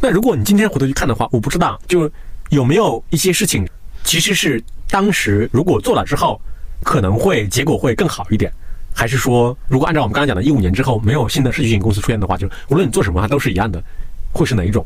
[0.02, 2.12] 那如果你今天回头去看的话，我不知道就
[2.50, 3.66] 有没有一些事情
[4.04, 4.62] 其实是。
[4.90, 6.40] 当时如果做了之后，
[6.84, 8.52] 可能会结果会更好一点，
[8.94, 13.82] 还是说，如果按照我们刚刚讲的，一五年之后没有新的社区型公司出现的话，就无论你做什么，它都是一样的，
[14.34, 14.86] 会是哪一种？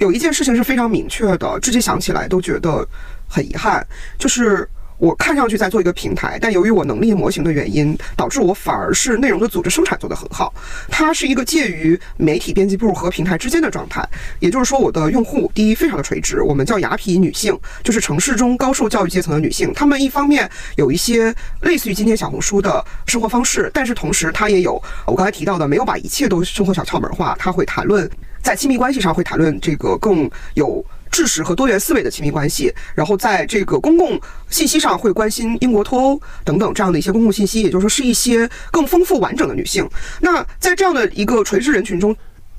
[0.00, 2.86] 有一件事情是非常明确的，至今想起来都觉得
[3.28, 3.86] 很遗憾，
[4.18, 4.68] 就是。
[4.98, 10.52] 我看上去在做一个平台，但由于我能力模型的原因，导致我反而是内容的组织生产做得很好。
[10.88, 14.06] 它是一个介于媒体编辑部和平台之间的状态。
[14.40, 19.72] 也就是说，我的用户第一非常的垂直，我们叫雅痞女性，就是城市中高受教育阶层的女性。
[19.74, 27.36] 她们一方面有一些类似于今天小红书的生活方式，但是同时她也有我刚才提到的，没有把一切都生活小窍门化。
[27.38, 28.10] 她会谈论
[28.42, 30.84] 在亲密关系上会谈论这个更有。
[31.10, 39.88] 知识和多元思维的亲密关系，然后在这个公共信息上会关心英国脱欧等等这样的一些公共信息，也就是说是一些更丰富完整的女性。
[40.20, 42.14] 那在这样的一个垂直人群中，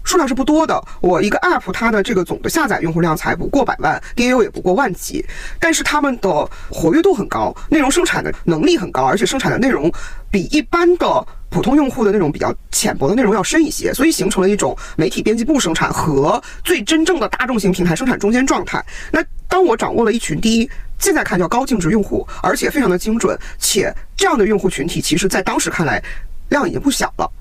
[0.07, 0.81] 数量是不多的。
[1.01, 5.23] 我一个 app 它的这个总的下载用户量才不过百万，DAU 也不过万级，
[5.59, 9.91] 但是他们的活跃度很高，内容生产的能力很高，而且生产的内容
[10.31, 11.27] 比一般的。
[11.49, 18.83] 普通用户的那种比较浅薄的内容要深一些，所以形成了一种媒体编辑部生产和最真正的大众型平台生产中间状态。
[19.13, 26.03] 那当我掌握了一群第一，现在看叫高净值用户，而且非常的精准，且这样的用户群体，其实在当时看来
[26.49, 27.31] 量已经不小了。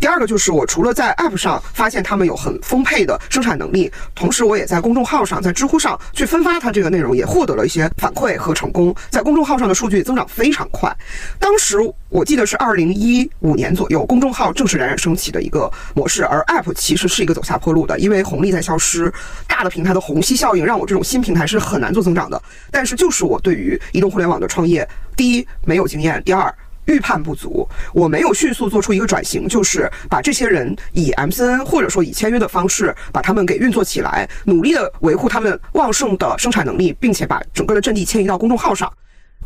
[0.00, 8.94] 第二个就是我除了在 App 上发现他们有很丰沛的生产能力，同时我也在公众号上，在知乎上去分发它这个内容，也获得了一些反馈和成功。
[9.10, 10.90] 在公众号上的数据增长非常快。
[11.38, 11.76] 当时
[12.08, 19.12] 我记得是二零一五年左右，公众号正式冉冉升起的一个模式，而 App 其实是一个走下坡路的，因为红利在消失，
[19.46, 22.42] 大的平台的虹吸效应让我这种新平台是很难做增长的。
[22.70, 26.52] 但是就是我对于移动互联网的创业，第一没有经验，第二。
[26.90, 38.92] 预判不足，我没有迅速做出一个转型，就是把这些人以 MCN 或者说以签约的方式把他们给运作起来，努力的维护他们旺盛的生产能力，并且把整个的阵地迁移到公众号上。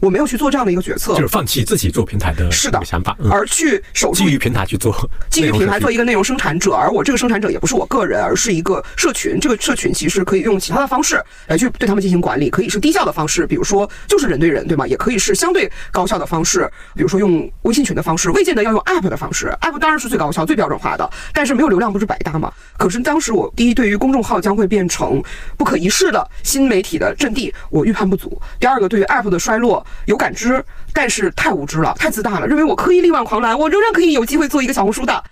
[0.00, 4.94] 我没有去做这样的一个决策，就是放弃自己做平台的是的想法，而去守基于平台去做，
[5.30, 6.74] 基于平台做一个内容生产者。
[6.74, 9.38] 而我这个生产者也不是我个人，而是一个社群。
[9.40, 14.86] 这个社群其实可以用其他的方式来去对他们进行管理，可以是低效的方式，比如说就是人对人，对吗？
[14.86, 19.56] 也可以是相对高效的方式，比如说用微信群的方式，未见得要用 App 的方式。
[19.62, 22.52] App 当然是最高效、最标准化的，但是没有流量不是白搭吗？
[22.76, 25.22] 可是当时我第一，对于公众号将会变成
[25.56, 30.64] 不可一世的新媒体的阵地，我预判不足；第二个，对于 App 的衰落有感知。
[30.92, 35.24] 但是太无知了，太自大了，认为我可以力挽狂澜，我仍然可以有机会做一个小红书的，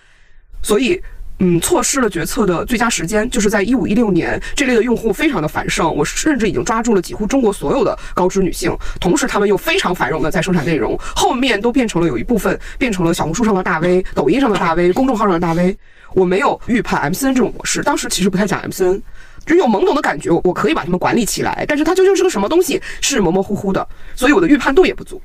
[0.60, 1.00] 所以，
[1.38, 15.78] 嗯，错失了决策的最佳时间，就是在一五一六年，这类的用户非常的繁盛，我甚至已经抓住了几乎中国所有的高知女性，同时他们又非常繁荣的在生产内容，后面都变成了有一部分变成了小红书上的大 V，抖音上的大 V，公众号上的大 V，
[16.14, 19.00] 我没有预判 MCN 这种模式，当时其实不太讲 MCN。
[19.44, 25.20] 只有懵懂的感觉，我可以把他们管理起来，但是它究竟是个什么东西，是模模糊糊的，所以我的预判度也不足，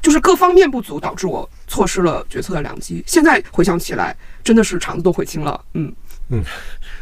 [0.00, 3.02] 就是各方面不足，导致我错失了决策的良机。
[3.06, 5.60] 现在回想起来，真的是肠子都悔青了。
[5.74, 5.92] 嗯
[6.28, 6.42] 嗯，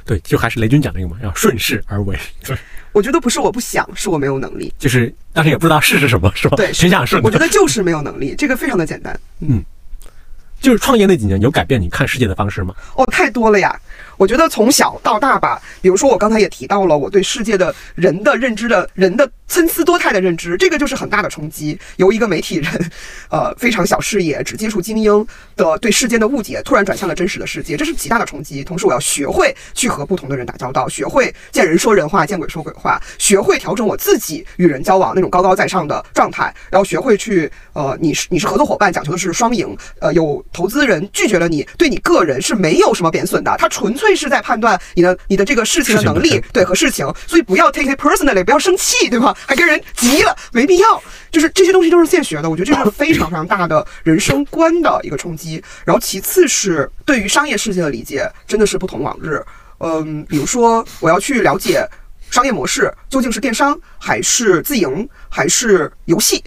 [0.04, 2.18] 对，就还是雷军讲那个嘛，要顺势而为。
[2.44, 2.56] 对，
[2.92, 6.56] 我觉得不是我不想，是我没有能力，就是当时也不知道是是什么，是吧？
[6.56, 7.22] 对，谁想顺？
[7.22, 9.18] 我觉得就是没有能力，这个非常的简单。
[9.40, 9.62] 嗯，
[10.60, 12.74] 就是创业那几年有改变你看世界的方式吗？
[12.96, 13.78] 哦，太多了呀。
[14.20, 21.76] 我觉得从小到大吧，比如说我刚才也提到了我对世界的人的认知的人的参差多态的认知，这个就是很大的冲击。
[21.96, 22.90] 由一个媒体人，
[23.30, 28.62] 呃，非常小视野，只接触精英的对世间的误解，突然转向了真实的世界，这是极大的冲击。
[28.62, 49.36] 同时，我要学会去和不同的人打交道，学会见人说人话，见鬼说鬼话，学会调整我自己与人交往那种高高在上的状态，然后学会去，呃，你是你是合作伙伴，讲求的是双赢，呃，有投资人拒绝了你，对你个人是没有什么贬损的，他纯粹是在判断你的你的这个事情的能力，对和事情，所以不要 take it personally，不要生气，对吧？
[49.46, 51.02] 还跟人急了，没必要。
[51.30, 55.62] 就是这些东西都是现学的，我觉得这是非常非常大的人生观的一个冲击。
[55.84, 59.40] 然后其次是对于商业世界的理解，真的是不同往日。
[59.78, 61.88] 嗯，比如说我要去了解
[62.30, 66.42] 商业模式究竟是电商还是自营还是游戏。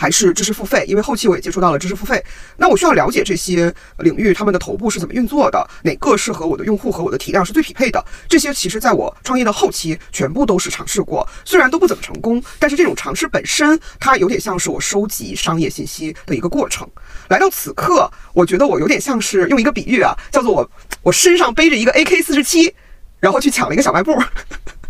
[0.00, 2.24] 还是知识付费，因为后期我也接触到了知识付费。
[2.56, 8.02] 那我需要了解这些领域，他们的头部是怎么运作的，哪个是和我的用户和我的体量是最匹配的。
[8.26, 16.88] 这些其实在我创业的后期全部都是尝试过，虽然都不怎么成功，但是这种尝试本身，它有点像是我收集商业信息的一个过程。
[17.28, 20.70] 来到此刻，我觉得我有点像是用一个比喻啊，叫做我
[21.02, 22.74] 我身上背着一个 AK 四十七，
[23.18, 24.18] 然后去抢了一个小卖部。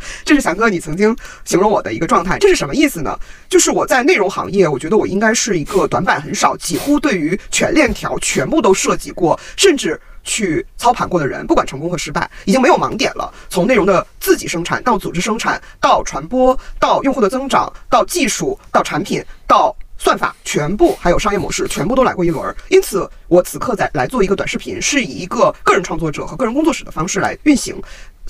[0.24, 3.18] 这是翔哥，你曾经形容我的一个状态，这是什么意思呢？
[3.48, 13.32] 就是我在内容行业，我觉得我应该是一个短板很少，几乎对于全链条全部都涉及过，甚至去操盘过的人，不管成功和失败，已经没有盲点了。
[13.48, 22.54] 从内容的自己生产到组织生产，到传播，到用户的增长，到技术，到产品，到算法，全部还有商业模式，全部都来过一轮。
[22.68, 27.80] 因此，我此刻在来做一个短视频，是以一个个人创作者和个人工作室的方式来运行。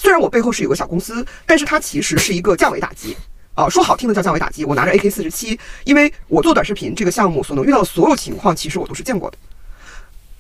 [0.01, 3.15] 虽然我背后是有个小公司，但是它其实是一个降维打击
[3.55, 3.69] 啊。
[3.69, 9.37] 说好听的叫降维打击，我拿着 AK 四十七，因为我做短视频这个项目所能遇到的所有情况，其实我都是见过的。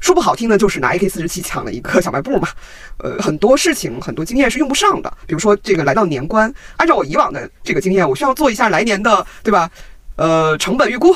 [0.00, 2.48] 说不好听的，就是拿 AK 四十七抢了一个小卖部嘛。
[2.96, 5.12] 呃，很多事情很多经验是用不上的。
[5.26, 9.70] 比如说这个来到年关，按照我以往的这个经验，我需要做一下来年的，对吧？
[10.16, 11.14] 呃，成本预估、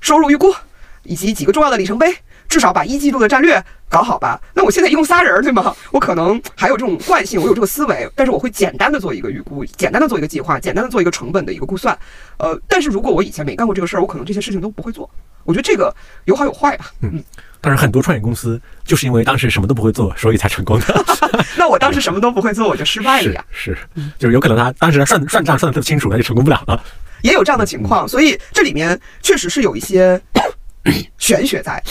[0.00, 0.54] 收入预估，
[1.02, 2.16] 以及几个重要的里程碑。
[2.48, 4.40] 至少把一季度的战略搞好吧。
[4.54, 5.74] 那我现在一共仨人，对吗？
[5.90, 11.98] 我可能还有这种惯性，我有这个思维，但是我会简单的做一个预估，简单的做一个计划，简单的做一个成本的一个估算。
[12.38, 15.10] 呃，但是如果我以前没干过这个事儿，我可能这些事情都不会做。
[15.44, 15.94] 我觉得这个
[16.26, 16.92] 有好有坏吧。
[17.00, 17.22] 嗯，
[17.60, 21.04] 但是很多创业公司就是因为当时什么都不会做，所以才成功的。
[21.58, 23.44] 那我当时什么都不会做，我就失败了呀。
[23.50, 23.76] 是，
[24.18, 26.80] 就是有可能他当时算算账算的特别清楚，他就成功不了了。
[27.22, 30.20] 也有这样的情况，所以这里面确实是有一些
[31.18, 31.82] 玄学在。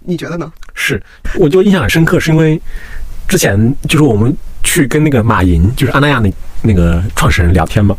[0.00, 0.50] 你觉得呢？
[0.74, 1.02] 是，
[1.38, 2.60] 我就印象很深刻，是因为
[3.28, 6.32] 之前就是我们去跟那个马云，就是阿那亚那
[6.62, 7.96] 那个创始人聊天嘛。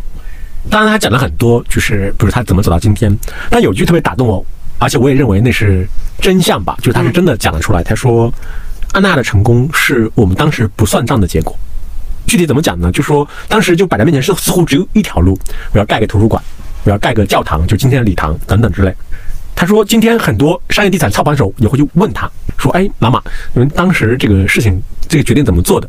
[0.69, 3.15] 当然他讲了很多，就是比如他怎么走到今天。
[3.49, 4.45] 但有句特别打动我，
[4.77, 5.87] 而且我也认为那是
[6.19, 7.83] 真相吧，就是他是真的讲了出来。
[7.83, 8.31] 他说，
[8.91, 11.57] 安娜亚的成功是我们当时不算账的结果。
[12.27, 12.91] 具体怎么讲呢？
[12.91, 15.37] 就说当时就摆在面前是似乎只有一条路，
[15.73, 16.41] 我要盖个图书馆，
[16.83, 18.95] 我要盖个教堂，就今天的礼堂等等之类。
[19.55, 23.21] 他说：“今天很多商业地产操盘手也会去问他，说：‘哎，老马，
[23.53, 25.87] 你们当时这个事情，这个决定怎么做的？’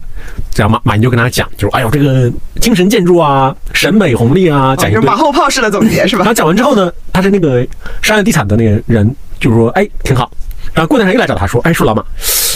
[0.53, 7.67] 这样马马云就跟他讲，就说：‘哎呦，这个精神建筑啊，审美红利啊，讲一堆马后炮式的总结是吧？’然后讲完之后呢，他是那个
[8.03, 10.31] 商业地产的那个人，就是说：‘哎，挺好。’
[10.75, 12.05] 然后过段时间又来找他说：‘哎，说老马，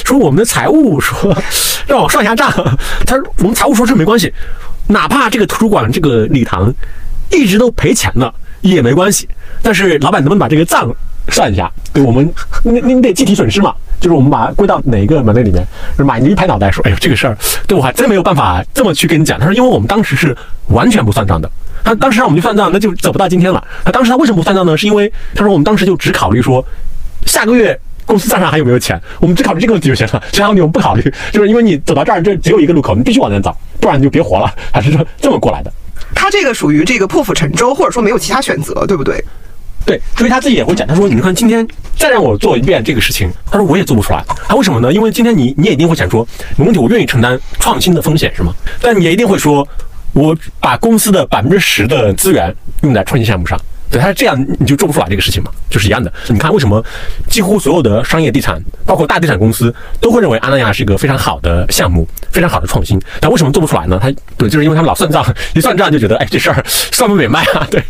[0.04, 1.34] 说我们的财务说
[1.86, 2.50] 让我算一下账。’
[3.06, 4.32] 他说：‘我们财务说这没关系，
[4.86, 6.72] 哪怕这个图书馆这个礼堂
[7.30, 8.32] 一直都赔钱了
[8.70, 9.28] 也没关系。’
[9.62, 10.90] 但是老板能不能把这个账
[11.28, 11.70] 算一下？
[11.92, 13.74] 对我们你你得计提损失嘛？
[13.98, 15.66] 就是我们把它归到哪一个门类里面？
[15.98, 20.36] 马云一拍脑袋说：“哎呦，这个事儿对我还真没有办法这么去跟你讲。”他说：“因为我们当时是
[20.68, 21.50] 完全不算账的。
[21.82, 23.64] 他当时让我们去算账，那就走不到今天了。
[23.84, 24.76] 他当时他为什么不算账呢？
[24.76, 26.64] 是因为他说我们当时就只考虑说
[27.24, 30.22] 下个月公司账上还有没有钱，我们只考虑这个问题就行了。
[30.30, 34.52] 其他问题我们不考虑，就是因为你走到这儿，这只有一个路口，你必须往前走，不然你就别活了。
[34.72, 35.72] 他是说这么过来的。
[36.16, 39.22] 他这个属于这个破釜沉舟，或者说没有其他选择，对不对？”
[39.86, 41.64] 对，所以他自己也会讲，他说：“你们看，今天
[41.96, 44.24] 再让我做一遍这个事情，他说我也做不出来。
[44.48, 44.92] 他为什么呢？
[44.92, 46.26] 因为今天你你也一定会想说，
[46.56, 48.52] 没问题，我愿意承担创新的风险，是吗？
[48.80, 49.64] 但你也一定会说，
[50.12, 52.52] 我把公司的百分之十的资源
[52.82, 53.56] 用在创新项目上。”
[53.90, 56.12] 对，他是这样，你就做不出来这个事情嘛，就是一样的。
[56.28, 56.84] 你看，为什么
[57.28, 63.00] 几乎所有的商业地产，包括大地产公司，都会认为阿那亚是一个非常好的项目，非常好的创新？
[63.20, 63.98] 但为什么做不出来呢？
[64.02, 67.66] 他对，就是因为他们老算账， 一算账就觉得，哎，这事儿算不美卖啊。
[67.70, 67.82] 对，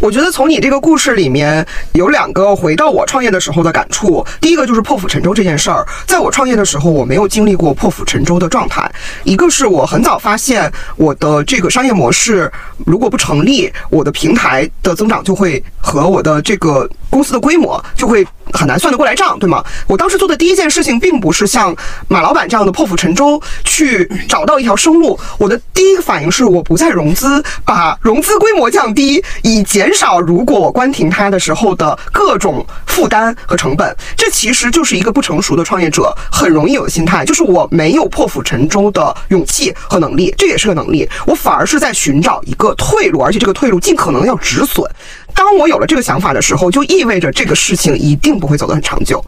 [0.00, 4.24] 我觉得从你这个故事里面有两个回到我创业的时候的感触。
[4.40, 8.88] 第一个就是破釜沉舟这件事儿，在我创业的时候，我没有经历过破釜沉舟的状态。
[9.24, 12.50] 一个是我很早发现我的这个商业模式
[12.84, 15.16] 如果不成立，我的平台的增长。
[15.26, 19.62] 就会和我的这个公司的规模就会很难算得过来账，对吗？
[19.86, 21.74] 我当时做的第一件事情，并不是像
[22.08, 25.18] 马老板这样的破釜沉舟去找到一条生路。
[25.38, 33.94] 我的第一个反应是，我不再融资，把融资规模降低，以减少如果我关停它的时候的各种负担和成本。
[34.16, 41.08] 这其实就是一个不成熟的创业者很容易有的心态，就是我没有破釜沉舟的勇气和能力，这也是个能力。
[41.26, 44.88] 我反而是在寻找一个退路，而且这个退路尽可能要止损。
[45.34, 49.24] 当我有了这个想法的时候，就意味着这个事情一定不会走得很长久。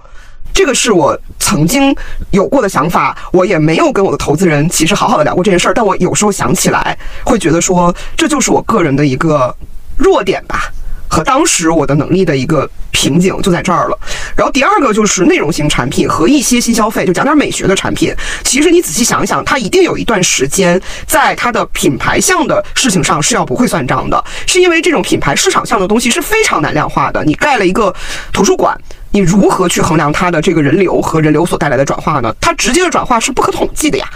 [0.55, 1.95] 这个是我曾经
[2.31, 5.75] 有过的想法，我也没有跟我的投资人其实好好的聊过这件事儿。
[5.75, 9.55] 但我有时候想起来，会觉得说这就是我个人的一个
[9.97, 10.73] 弱点吧。
[11.09, 13.99] 和当时我的能力的一个瓶颈就在这儿了。
[14.37, 18.15] 然后第二个就是内容型产品和一些新消费，就讲点美学的产品。
[18.45, 27.25] 其实你仔细想想，它一定有一段时间在它的品牌项的事情上是要不会算账的，是因为这种品牌市场项的东西是非常难量化的。
[27.25, 27.95] 你盖了一个
[28.33, 28.79] 图书馆，
[29.11, 32.35] 你如何去衡量它的这个人流和人流所带来的转化呢？
[32.41, 34.07] 它直接的转化是不可统计的呀。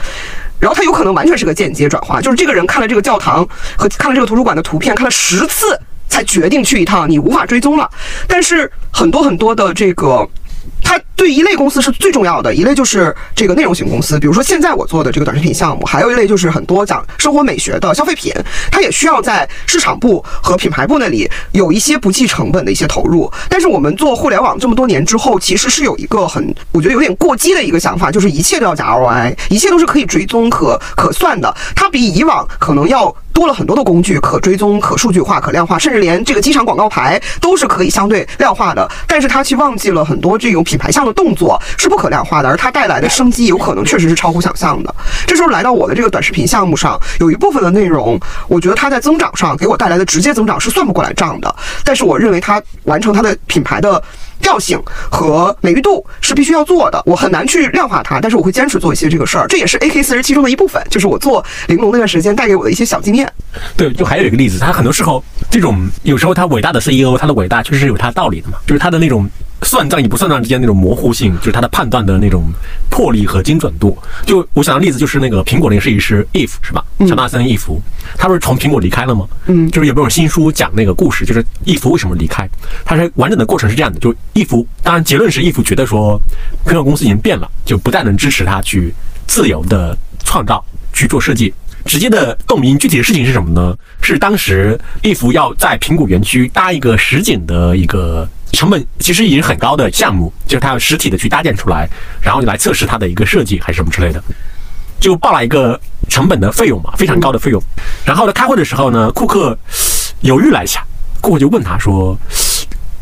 [0.59, 5.77] 然后它有可能完全是个间接转化，就是这个人看了这个教堂和看了这个图书馆的图片，看了十次。
[6.13, 7.91] 才决定去一趟，你无法追踪了。
[8.29, 10.29] 但是很多很多的这个，
[10.85, 14.21] 它对一类公司是最重要的，一类就是这个内容型公司。
[14.21, 18.31] 比如说现在我做的这个短视频项目，还有一类就是很多讲生活美学的消费品，
[18.71, 23.33] 它也需要在市场部和品牌部那里有一些不计成本的一些投入。
[23.49, 31.57] 但是我们做互联网这么多年之后，其实是有一个很我觉得有点过激的一个想法，就是一切都要讲 ROI，一切都是可以追踪、可可算的。
[31.75, 33.17] 它比以往可能要。
[33.33, 38.89] 多了很多的工具，可追踪、可数据化、可量化，甚至连这个机场广告牌都是可以相对量化的。
[39.07, 44.95] 但是它却忘记了很多这种品牌项的动作是不可量化的，而它带来的生机有可能确实是超乎想象的。
[45.27, 48.19] 这时候来到我的这个短视频项目上，有一部分的内容，
[48.49, 51.55] 我觉得它在增长上给我带来的直接增长是算不过来账的。
[51.85, 54.03] 但是我认为它完成它的品牌的。
[54.43, 54.79] 调性
[55.11, 63.33] 和美誉度是必须要做的，我很难去量化它，但是我会坚持做一些这个事儿，这也是 AK 四十七中的一部分，就是我做玲珑那段时间带给我的一些小经验。
[63.77, 69.27] 对，就还有一个例子，他很多时候这种有时候他伟大的 CEO，他的伟大确实是有他道理的嘛，就是他的那种。
[69.63, 72.53] 算账与不算账之间那种模糊性，就是他的判断的那种
[72.91, 73.97] 魄力和精准度。
[74.27, 76.85] 就我想的例子就是那个苹果那个设计师 If 是吧？
[77.01, 77.81] 乔纳森 If，
[78.17, 79.27] 他不是从苹果离开了吗？
[79.47, 82.49] 嗯，就是有没有新书讲那个故事，就是 If 为什么离开。
[82.85, 86.21] 他是完整的过程是这样的，就 If，当然结论是 If 觉得说
[86.65, 88.93] 苹果公司已经变了，就不再能支持他去
[89.27, 91.55] 自由的创造去做设计。
[91.85, 93.77] 直接的动因具体的事情是什么呢？
[94.01, 98.29] 是当时 If 要在苹果园区搭一个实景的一个。
[98.53, 101.89] 成本其实已经很高的项目，就是它要实体的去搭建出来，
[102.21, 104.23] 然后你来测试它的一个设计还是什么之类的，
[105.01, 107.61] 就报了一个成本的费用嘛，非常高的费用。
[108.05, 109.57] 然后呢，开会的时候呢，库克
[110.21, 110.85] 犹豫了一下，
[111.21, 112.17] 库克就问他说：“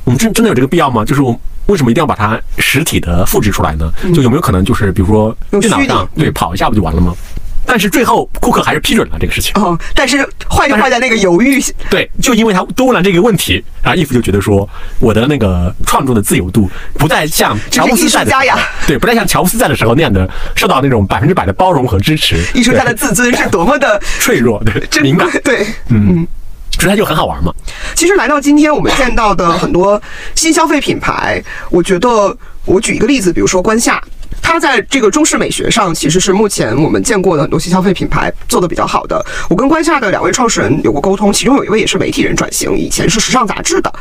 [0.04, 1.04] 我们真真的有这个必要吗？
[1.04, 3.92] 就是我为什么一定要把它实体的复制出来呢？
[4.14, 7.14] 就有没有可能就是比如说电脑上对跑一下不就完了吗？”
[7.70, 9.52] 但是最后，库克还是批准了这个事情。
[9.62, 11.62] 哦，但是坏就坏在那个犹豫。
[11.88, 14.68] 对，就因为他多问了这个问题，然后伊芙就觉得说，
[14.98, 18.58] 我的那个创作的自由度不再像乔布斯在的，
[18.88, 22.44] 对，不再像乔布斯在的时候那样的受到那种百分之百的包容和支持。
[22.54, 26.26] 艺术家的自尊是多么的 脆弱，对， 敏感，对，嗯，
[26.72, 27.52] 所以他就很好玩嘛。
[27.94, 30.02] 其实来到今天，我们见到的很多
[30.34, 31.40] 新消费品牌，
[31.70, 34.02] 我觉得我举一个例子，比如说关夏。
[34.42, 39.24] 它在这个中式美学上，其实是目前我们见过的很多新消费品牌做的比较好的。
[39.48, 43.92] 我跟观夏的两位创始人有过沟通，其中有一位也是媒体人转型，以前是时尚杂志的，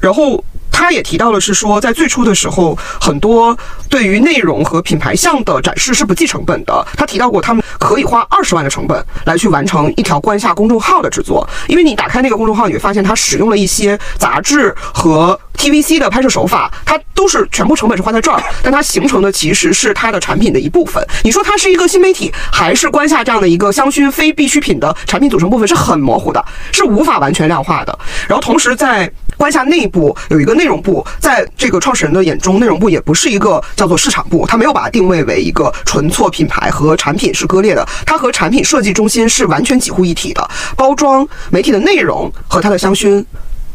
[0.00, 0.42] 然后。
[0.70, 3.56] 他也提到了，是说在最初的时候，很多
[3.88, 6.86] 对于内容和品牌项的展示是不计成本的。
[6.96, 21.02] 他提到过，他们可以花二十万的成本来去完成一条关下公众号的制作，因为你打开那个公众号，你会发现它使用了一些杂志和 TVC 的拍摄手法，它都是全部成本是花在这儿，但它形成的其实是它的产品的一部分。
[21.24, 27.98] 你说它是一个新媒体，还是关下这样的一个香薰非必需品的产品组成部分，是很模糊的，是无法完全量化的。
[28.28, 40.50] 然后同时在关下内部有一个内容部，在这个创始人的眼中，内容部也不是一个叫做市场部，他没有把它定位为一个纯粹品牌和产品是割裂的，它和产品设计中心是完全几乎一体的。
[40.76, 43.24] 包装、媒体的内容和它的香薰，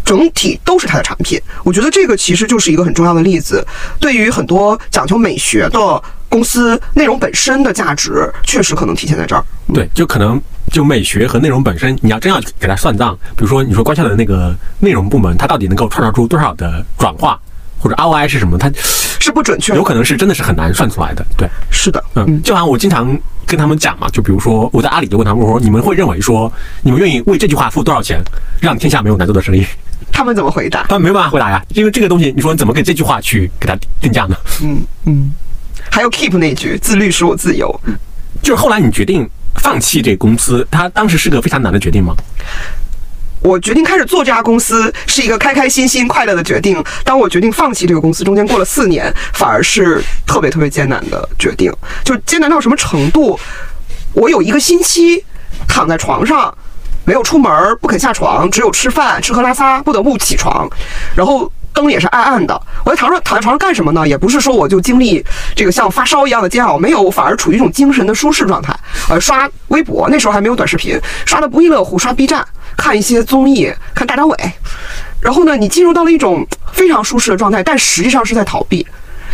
[0.04, 1.40] 整体都是它的产品。
[1.64, 3.66] 我觉得这个其实就是一个很重要的例子。
[4.00, 9.44] 对于很多讲究美学的公司，内容本身的价值确实可能体现在这儿。
[9.74, 10.42] 对，就可能。
[10.72, 17.38] 就美学和内容本身，你要真要给它算账，比如说你说关下的那个内容部门，它到底能够创造出多少的转化，
[17.78, 18.58] 或者 ROI 是什么？
[18.58, 18.72] 它
[19.20, 21.26] 是不准确，有可能是真的是很难算出来的。
[21.36, 23.14] 对，是的，嗯，就好像我经常
[23.46, 26.50] 跟他们讲嘛，就比如说我在阿里就问他们，我说你们会认为说
[26.84, 28.22] 你们愿意为这句话付多少钱？
[28.62, 29.66] 让天下没有难做的生意。
[30.12, 30.84] 他们怎么回答？
[30.90, 34.36] 他们没有办法回答呀，因为这个东西，你说你怎么给这句话去给他定价呢？
[34.62, 35.32] 嗯嗯，
[35.90, 37.74] 还有 keep 那句“自律使我自由”，
[38.44, 42.16] 就是后来你决定放弃这个公司，他当时是个非常难的决定吗？
[43.44, 46.84] 我决定开始做这家公司是一个开开心心、快乐的决定。
[47.04, 51.74] 当我决定放弃这个公司，中间过了四年，反而是特别特别艰难的决定。
[52.04, 53.40] 就艰难到什么程度？
[54.14, 55.26] 我有一个星期
[55.68, 56.56] 躺在床上，
[57.06, 60.70] 没有出门，不肯下床，只有吃饭、吃喝拉撒，不得不起床，
[61.16, 61.52] 然后。
[61.74, 64.06] 灯也是暗暗的，我在躺上躺在床上干什么呢？
[64.06, 65.26] 也不是说我就经历
[65.56, 68.78] 这个像发烧一样的煎熬，没有，反而处于一种精神的舒适状态。
[69.08, 72.46] 呃，刷微博那时候还没有短视频，刷的不亦乐乎，刷 B 站，
[72.76, 74.38] 看一些综艺，看大张伟。
[75.22, 78.86] 然后呢，你进入到了一种非常舒适的状态，但实际上是在逃避，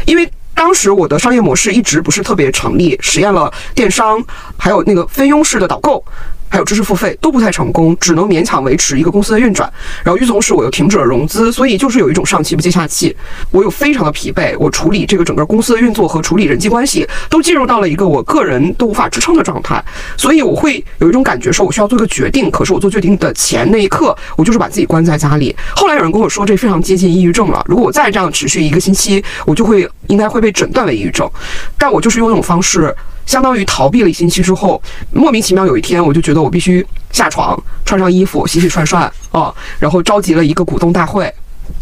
[0.05, 4.23] 因为当时我的商业模式一直不是特别成立，实验了电商，
[4.59, 6.05] 还有那个分佣式的导购。
[6.49, 9.71] 还有知识付费都不太成功，只能勉强维持一个公司的运转。
[10.03, 13.15] 然后与此同时，我又停止了融资，所以就是有一种上气不接下气。
[13.51, 19.83] 我又非常的疲惫，我处理这个整个公司的运作和处理人际关系都进入到了一个我个人都无法支撑的状态。
[20.15, 22.49] 所以我会有一种感觉，说我需要做个决定。
[22.49, 25.55] 可是我做决定的前那一刻，我就是把自己关在家里。
[25.75, 27.63] 后来有人跟我说，这非常接近抑郁症了。
[27.67, 31.29] 如果我再这样持续一个星期，我就会应该会被诊断为抑郁症。
[31.77, 32.95] 但我就是用那种方式。
[33.27, 37.55] 相当于逃避了一星期之后，莫名其妙有一天，我就觉得我必须下床，
[37.85, 41.31] 穿上衣服，洗洗涮涮啊，然后召集了一个股东大会。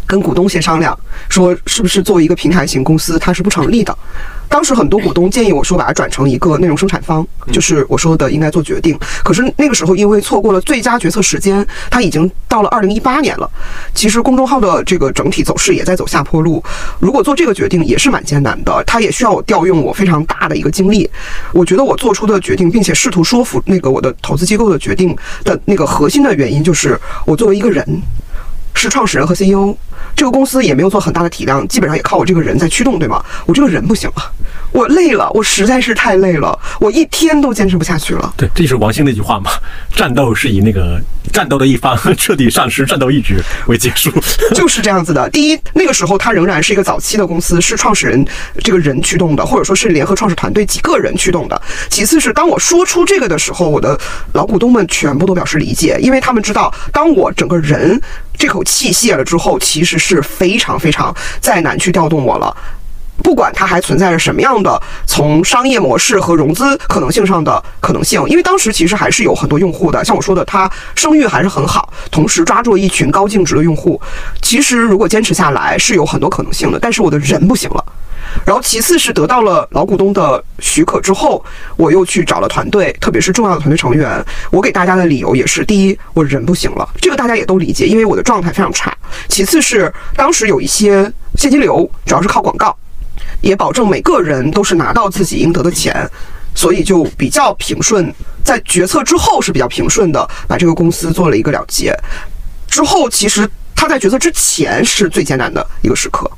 [0.06, 0.98] 跟股东先商量，
[1.28, 3.96] 说是不是作为一个平台型公司，它是不成立的。
[4.48, 8.96] 当时很多股东建议我说，把它转成一个内容生产方，就是我说的应该做决定。
[9.24, 13.50] 可是那个时候因为错过了最佳决策时间，它已经到了二零一八年了。
[13.92, 16.62] 其实公众号的这个整体走势也在走下坡路。
[17.00, 21.10] 如果做这个决定也是蛮艰难的，它也需要我调用我非常大的一个精力。
[21.52, 26.96] 我觉得我做出的决定，并且试图说服那个我的投资机构的决定的那个核心的原因，就是
[27.26, 27.84] 我作为一个人。
[28.78, 29.74] 是创始人和 CEO，
[30.14, 33.22] 这个公司也没有做很大的体量，基本上也靠我这个人在驱动，对吗？
[33.46, 34.32] 我这个人不行了，
[34.72, 38.32] 我累了，我实在是太累了，我一天都坚持不下去了。
[38.36, 39.50] 对，这就是王兴那句话嘛，
[39.94, 41.00] 战斗是以那个
[41.32, 44.10] 战斗的一方 彻底丧失战斗意志为结束，
[44.54, 45.28] 就是这样子的。
[45.30, 48.24] 第一，那个时候它仍然是一个早期的公司，是创始人
[48.64, 51.60] 这个人驱动的，或者说是联合创始团队几个人驱动的。
[51.90, 53.98] 其次是当我说出这个的时候，我的
[54.32, 58.00] 老股东们全部都表示理解，因为他们知道，当我整个人。
[58.38, 62.54] 这口气泄了之后，其实是非常非常再难去调动我了。
[63.26, 74.00] 不管它还存在着什么样的从商业模式和融资可能性上的可能性，因为当时其实还是有很多用户的，像我说的，它声誉还是很好，同时抓住了一群高净值的用户。
[74.40, 77.84] 其实如果坚持下来是有很多可能性的，但是我的人不行了。
[78.44, 81.44] 然后，其次是得到了老股东的许可之后，
[81.76, 84.24] 我又去找了团队，特别是重要的团队成员。
[84.52, 88.88] 我给大家的理由也是：第一，我人不行了，这个大家也都理解，因为我的状态非常差；
[89.28, 92.76] 其次是当时有一些现金流，主要是靠广告，
[93.40, 96.08] 也保证每个人都是拿到自己应得的钱，
[96.54, 98.12] 所以就比较平顺。
[98.44, 101.96] 在决策之后是比较平顺的，把这个公司做了一个了结。
[102.68, 106.30] 之后，其实他在决策之前是最艰难的一个时刻。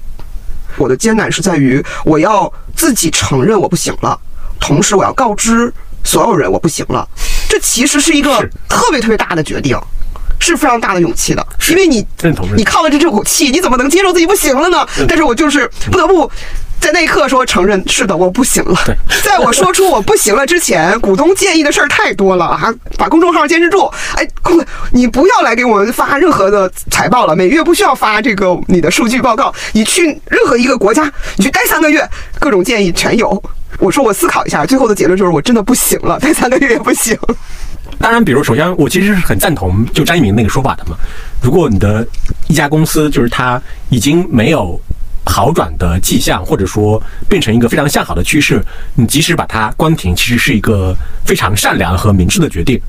[0.77, 4.19] 我的艰难是在于，我要自己承认我不行了，
[4.61, 5.73] 同时我要告知
[6.05, 7.07] 所有人我不行了。
[7.49, 8.39] 这其实是一个
[8.69, 9.77] 特别特别大的决定，
[10.39, 12.07] 是非常大的勇气的，因为你
[12.57, 14.87] 你靠的这这口气，你怎么能接受自己不行了呢？
[15.09, 16.31] 但是我就是不得不。
[16.81, 18.79] 在那一刻说承认是的，我不行了。
[19.23, 22.73] 在我说出我不行了之前，股东建议的事儿太多了啊！
[22.97, 23.85] 把公众号坚持住。
[24.15, 24.27] 哎，
[24.93, 29.53] 你不要来给我们发任何的财报了，每月不需要发这个你的数据报告。
[29.73, 32.09] 你去任何一个国家，你去待三个月，
[32.39, 33.43] 各种建议全有。
[33.81, 37.19] 我说我思考一下，最后的结论就是我真的不行了，待三个月也不行。
[38.01, 40.97] 当然，比如首先我其实是很赞同就张一鸣那个说法的嘛。
[41.43, 42.07] 如果你的
[42.47, 43.61] 一家公司就是它
[43.91, 44.81] 已经没有。
[45.25, 48.65] 好转的迹象，或者说变成一个非常向好的趋势，
[48.95, 52.81] 你即使把它关停，其实是一个非常善良和明智的决定，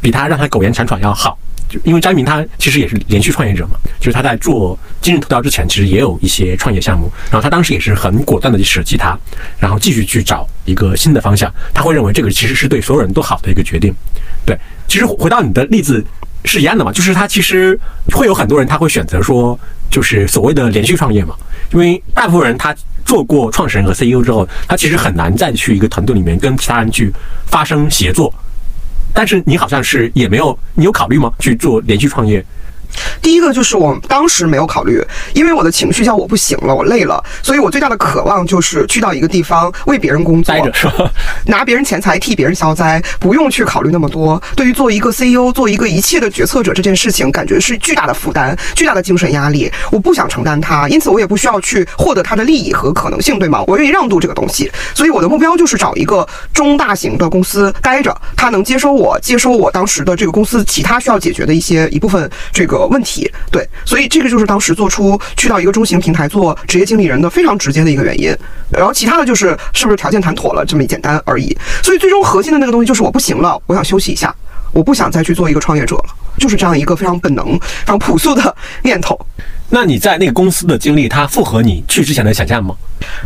[0.00, 1.38] 比他让他苟延残喘要好。
[1.68, 9.18] 就因为张一鸣他其实也是连续创业者嘛，就是他在做今日头条之前，其实也有一些创业项目，然后他当时也是很果断的去舍弃它，
[9.58, 11.50] 然后继续去找一个新的方向。
[11.72, 13.94] 他会认为这个其实是对所有人都好的一个决定。
[14.44, 16.04] 对，其实回到你的例子
[16.44, 17.78] 是一样的嘛，就是他其实
[18.12, 19.58] 会有很多人他会选择说，
[19.90, 21.34] 就是所谓的连续创业嘛。
[21.72, 22.74] 因为大部分人他
[23.04, 27.12] 做过创始人和 CEO 之后，他其实很难再去一个团队里面跟其他人去
[27.46, 28.32] 发生协作。
[29.14, 31.30] 但是你好像是也没有，你有考虑吗？
[31.38, 32.44] 去做连续创业？
[33.20, 35.02] 第一个就是我当时没有考虑，
[35.34, 40.54] 因为我的情绪叫我不行了，我累了，所以我最大的渴望就是去到一个地方为别人工作？
[41.46, 44.40] 拿别人钱财替别人消灾，不用去考虑那么多。
[44.56, 53.62] 对于做一个 CEO，做一个一切的决策者这件事情，感觉是巨大的负担，巨大的精神压力，我不想承担它，因此我也不需要去获得它的利益和可能性，对吗？
[53.66, 63.30] 我愿意让渡这个东西，所以我的目标就是找一个中大型的公司待着，他能接收我，接收我当时的这个公司其他需要解决的一些一部分这个问题。
[63.50, 68.34] 对，所以这个就是当时做出去到一个中型平台做职业经理人的非常直接的一个原因。
[68.70, 71.56] 然后其他的就是是不是条件谈妥了这么简单而已。
[71.82, 74.34] 所以最终核心的那个东西就是我不行了，我想休息一下，
[74.72, 76.04] 我不想再去做一个创业者了，
[76.42, 79.16] 就是这样一个非常本能、非常朴素的念头。
[79.68, 82.74] 那你在那个公司的经历，它符合你去之前的想象吗？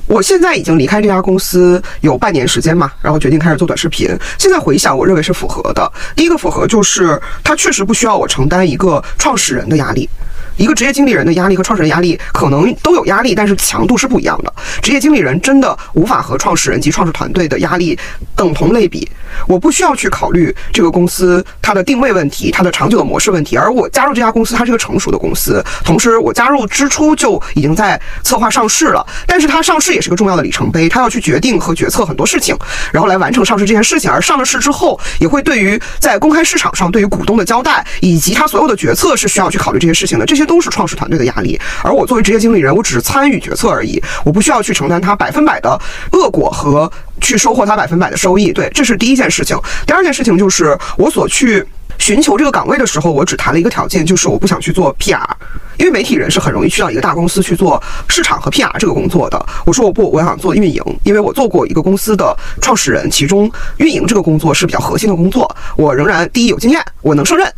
[0.06, 4.06] 我现在已经离开这家公司有半年时间嘛，然后决定开始做短视频。
[4.38, 5.90] 现在回想，我认为是符合的。
[6.14, 10.06] 第一个符合就是它确实不需要我承担一个创始人的压力。
[10.58, 14.52] 一个职业经理人的压力和创始人压力可能都有压力，但是强度是不一样的。
[14.82, 17.98] 职业经理人真的无法和创始人及创始团队的压力
[18.34, 19.08] 等同类比。
[19.46, 25.62] 我不需要去考虑这个公司它的定位问题、它的长久的模式问题，而我加入这家公司，它是个成熟的公司。
[25.84, 29.06] 同时，我加入之初就已经在策划上市了。
[29.26, 32.56] 但是它上市也是个重要的里程碑，它要去决定和决策很多事情，
[32.90, 34.10] 然后来完成上市这件事情。
[34.10, 40.24] 而上了市之后，也会对于在公开市场上对于股东的交代，以及它所有的决策是需要去考虑这些事情的。
[40.24, 40.46] 这些。
[40.46, 45.76] 都是创始团队的压力，而我作为职业经理人，我只是参与决策而已，我不需要去承担它百分百的
[46.12, 46.88] 恶果和
[47.20, 48.52] 去收获他百分百的收益。
[48.52, 49.58] 对，这是第一件事情。
[49.86, 51.64] 第二件事情就是我所去
[51.98, 55.24] 寻求这个岗位的时候，我只谈了一个条件，就是我不想去做 PR，
[55.78, 59.46] 因为媒体人是很容易去到一个大公司去做市场和 PR 这个工作的。
[59.64, 67.50] 我说我不，我想做运营，因为我做过一个公司的创始人，其中运营这个工作是比较核心的工作，我仍然第一有经验，我能胜任。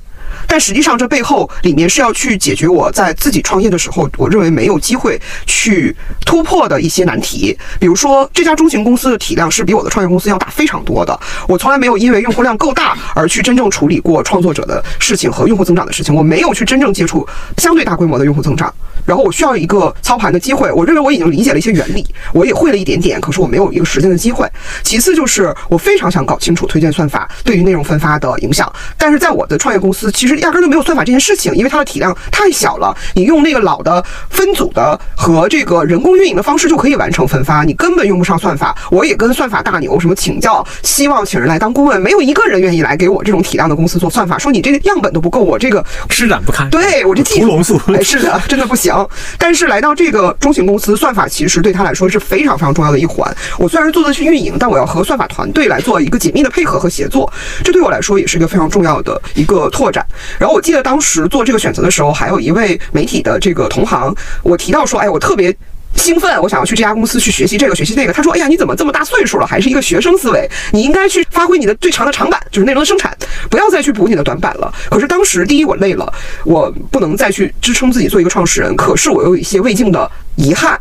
[0.48, 5.94] 但实际上，这背后里面是要去解决我在自己创业的时候，我认为没有机会去
[6.24, 7.56] 突破的一些难题。
[7.78, 11.20] 比如说，这家中型公司的体量是比我的创业公司要大非常多的。
[11.46, 16.14] 我从来没有因为用户量够大而去真正处理过创作者的事情和用户增长的事情。
[16.14, 17.28] 我没有去真正接触
[17.58, 18.72] 相对大规模的用户增长。
[19.08, 20.70] 然后我需要一个操盘的机会。
[20.70, 24.46] 我认为我已经理解了一些原理，我也会了一点点，可是我没有一个实践的机会。
[24.84, 28.70] 其次就是我非常想搞清楚推荐算法对于内容分发的影响。
[28.98, 32.94] 但是在我的创业公司，其实压根就没有算法这件事情，因为它的体量太小了。
[33.14, 38.76] 你用那个老的分组的和这个人工运营的方式就可以完成分发，你根本用不上算法。
[38.90, 46.68] 我也跟算法大牛什么请教，希望请人来当顾问，没有一个人愿意来给我这种体量的公司做算法，说你这个样本都不够，我这个施展不开。
[46.68, 48.92] 对我这屠龙术，哎，是的，真的不行。
[49.38, 53.30] 但是来到这个中型公司，算法其实对他来说是非常非常重要的一环。
[53.58, 57.30] 我虽然做的是运营，但我要和算法团队来做一个紧密的配合和协作，
[57.62, 60.06] 这对我来说也是一个非常重要的一个拓展。
[60.38, 65.54] 然后我记得当时做这个选择的时候，还有一位媒体的这个同行，我提到说，哎，我特别。
[65.98, 68.12] 兴奋，我想要去这家公司去学习这个学习那个。
[68.12, 70.48] 他说：“哎呀，你怎么这么大岁数了，还是一个学生思维？
[70.72, 73.14] 你应该去发挥你的最长的长板，就是内容的生产，
[73.50, 76.10] 不要再去补你的短板了。”可是当时，第一我累了，
[76.44, 78.74] 我不能再去支撑自己做一个创始人。
[78.76, 80.78] 可是我又有一些未尽的遗憾。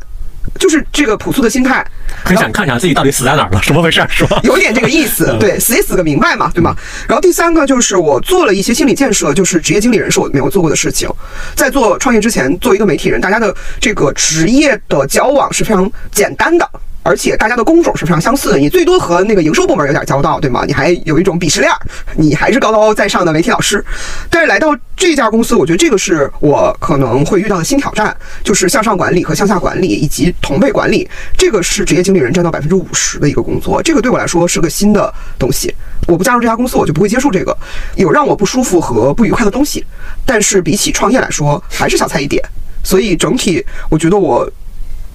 [0.60, 1.86] 就是这个朴素的心态，
[2.24, 4.40] 很想看一下自己到底死在哪儿了， 什么回事，是吧？
[4.44, 6.76] 有点这个意思，对，死也死个明白嘛，对吗？
[7.08, 11.10] 然后第三个就是我做了一些心理建设，就是职业经理人是我没有做过的事情。
[11.56, 16.70] 在做创业之前，做一个媒体人，大家的这个职业的交往是非常简单的。
[17.08, 20.66] 而且大家的工种是非常相似的，你最多和那个营收部门有点交道，对吗？
[20.68, 21.72] 你还有一种鄙视链，
[22.18, 23.82] 你还是高高在上的媒体老师。
[24.30, 35.74] 但是来到这家公司，我觉得这个是我可能会遇到的新挑战，就是向上管理和向下管理以及同辈管理，这个是职业经理人占到百分之五十的一个工作，这个对我来说是个新的东西。
[36.10, 37.58] 我不加入这家公司，我就不会接触这个，
[37.96, 39.86] 有让我不舒服和不愉快的东西。
[40.26, 42.44] 但是比起创业来说，还是小菜一碟。
[42.84, 44.46] 所以整体，我觉得我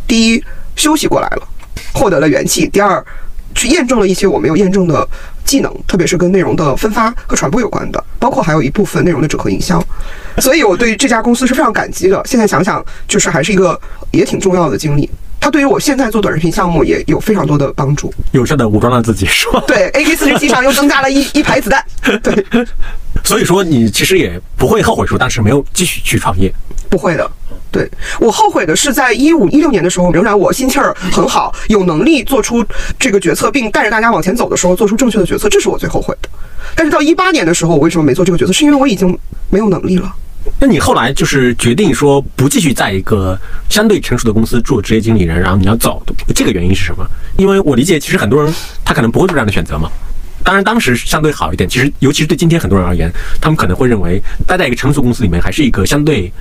[0.06, 0.42] 第一
[0.74, 1.48] 休息过来了。
[1.92, 2.68] 获得了元气。
[2.68, 3.04] 第二，
[3.54, 5.06] 去验证了一些我没有验证的
[5.44, 9.82] 技能，特别是跟内容的分发和传播有关的，包括还有一部分内容的整合营销。
[10.38, 12.22] 所以我对这家公司是非常感激的。
[12.24, 13.78] 现在想想，就是还是一个
[14.10, 15.08] 也挺重要的经历。
[15.38, 18.14] 它对于我现在做短视频项目也有非常多的帮助。
[18.30, 19.62] 有效的武装了自己，是吧？
[19.66, 21.84] 对，AK 四十七上又增加了一一排子弹。
[22.22, 22.66] 对。
[23.24, 26.52] 所以说，你其实也不会后悔说当时没有继续去创业。
[26.90, 27.30] 不会的。
[27.70, 32.62] 对我后悔的是，在一五一六年的时候，仍然我心气儿很好，有能力做出
[32.98, 36.28] 这个决策，并带着大家往前走的时候，做出正确的决策，这是我最后悔的。
[36.74, 38.52] 但是到一八年的时候，我为什么没做这个决策？
[38.52, 39.18] 是因为我已经
[39.48, 40.14] 没有能力了。
[40.58, 43.38] 那你后来就是决定说不继续在一个
[43.70, 46.02] 相对成熟的公司做职业经理人，然后你要走，
[46.34, 47.06] 这个原因是什么？
[47.38, 48.52] 因为我理解，其实很多人
[48.84, 49.90] 他可能不会做这样的选择嘛。
[50.44, 51.68] 当然当时相对好一点。
[51.68, 56.32] 其实，尤其是对今天很多人而言，他们可能会认为待在一个成熟公司里面还是一个相对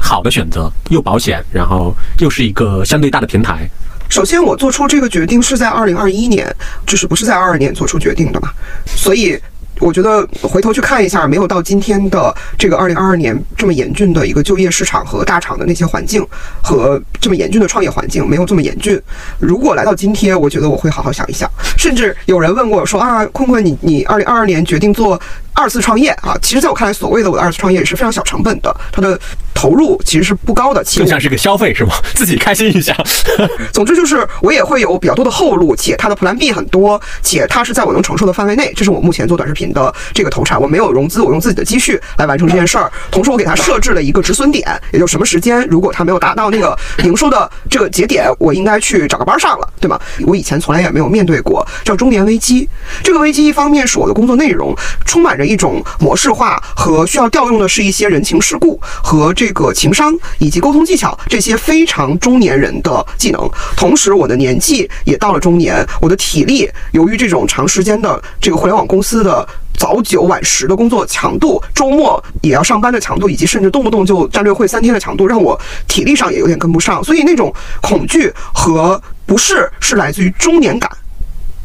[0.00, 3.68] 好的选择，又保险，然后又是一个相对大的平台。
[4.08, 6.54] 首先，我做出这个决定是在二零二一年，
[6.86, 8.50] 就是不是在二二年做出决定的嘛，
[8.86, 9.38] 所以。
[9.80, 16.26] 我觉得回头去看一下，没有到今天的这个二零二二年这么严峻的一个就业市场和大厂的那些环境，
[16.62, 19.00] 和这么严峻的创业环境，没有这么严峻。
[19.38, 21.50] 如果来到今天，我觉得我会好好想一想。
[21.76, 25.20] 甚至有人问过我说啊，坤坤，你你二零二二年决定做
[25.58, 26.36] 二次创业啊？
[26.40, 29.18] 其实，在我看来，所谓的我的二次创业也是非常小成本的，它的
[29.54, 31.92] 投入其实是不高的，更像是个消费是吗？
[32.14, 32.96] 自己开心一下。
[33.72, 38.72] 总之就是我也会有比较多的后路，且它的 Plan B 很多，且它是在我能承受的范围内。
[38.74, 39.68] 这是我目前做短视频。
[39.68, 42.90] 的这个投产，我没有融资，我用自己的积蓄来完成这件事儿。
[43.10, 50.00] 同时，我给它设置了一个止损点，也就什么时间，如果它没有达到那个营收的这个节点，我应该去找个班上了，对吗？
[50.26, 52.66] 我以前从来也没有面对过叫中年危机。
[53.04, 63.50] 这个危机一方面是我的工作内容充满着一种模式化和需要调用的是一些人情世故和这个情商以及沟通技巧这些非常中年人的技能。
[63.76, 69.48] 同时，我的年纪也到了中年，我的体力由于这种长时间的这个互联网公司的。
[69.78, 77.02] 早九晚十的工作强度，周末也要上班的强度，以及甚至动不动就战略会三天的强度，让我体力上也有点跟不上。
[77.04, 80.90] 所以那种恐惧和不适是来自于中年感。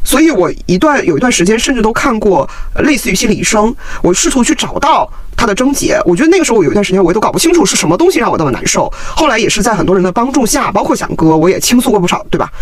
[0.04, 2.48] 所以我一段有一段时间甚至都看过
[2.84, 6.00] 类似于心理医生，我试图去找到他的症结。
[6.04, 8.92] 我觉得那个时候我有一段时间我也都搞不清楚是什么东西让我那么难受。
[9.16, 12.52] 后来也是在很多人的帮助下，包括翔哥，我也倾诉过不少，对吧？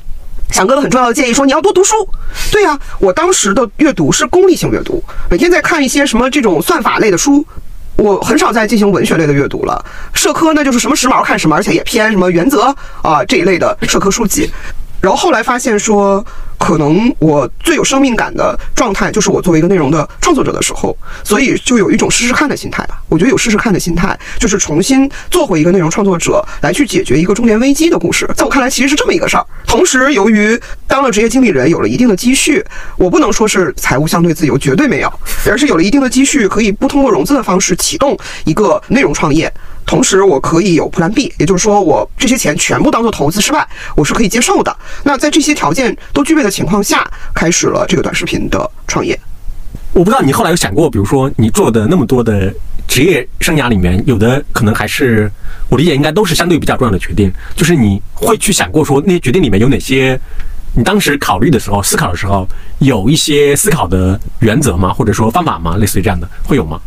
[0.50, 1.94] 翔哥的很重要的建议说你要多读书，
[2.50, 7.42] 对呀，我当时的阅读是功利性阅读，每天在看一些什么这种算法类的书，
[7.96, 9.82] 我很少再进行文学类的阅读了。
[10.12, 12.64] 社科呢就是什么时髦看什么，而且也偏什么原则
[13.02, 14.50] 啊这一类的社科书籍。
[15.00, 16.24] 然后后来发现说，
[16.62, 23.02] 可能我最有生命感的状态就是我作为一个内容的创作者的时候，所以就有一种试试看的心态吧。
[23.08, 28.30] 我觉得有试试看的心态，就是重新做回一个内容创作者，来去解决一个中年危机的故事。
[28.36, 29.44] 在我看来，其实是这么一个事儿。
[29.66, 30.56] 同时，由于
[30.86, 32.64] 当了职业经理人，有了一定的积蓄，
[32.96, 35.12] 我不能说是财务相对自由，绝对没有，
[35.44, 39.52] 而是有了一定的积蓄，可以不通过融资的方式启动一个内容创业。
[39.84, 44.74] 同时，我可以有 Plan B，也就是说，我这些钱全部当做投资失败，我是可以接受的。
[45.02, 49.18] 那在这些条件都具备的情况下，开始了这个短视频的创业。
[49.92, 52.52] 我不知道你后来有想过，比如说你做的那么多的
[52.86, 55.30] 职业生涯里面，有的可能还是
[55.68, 60.18] 我理解应该都是相对比较重要的决定，就是你会去想过说那些决定里面有哪些？
[60.74, 62.48] 你当时考虑的时候、思考的时候，
[62.78, 64.90] 有一些思考的原则吗？
[64.92, 65.76] 或者说方法吗？
[65.76, 66.80] 类似于这样的，会有吗？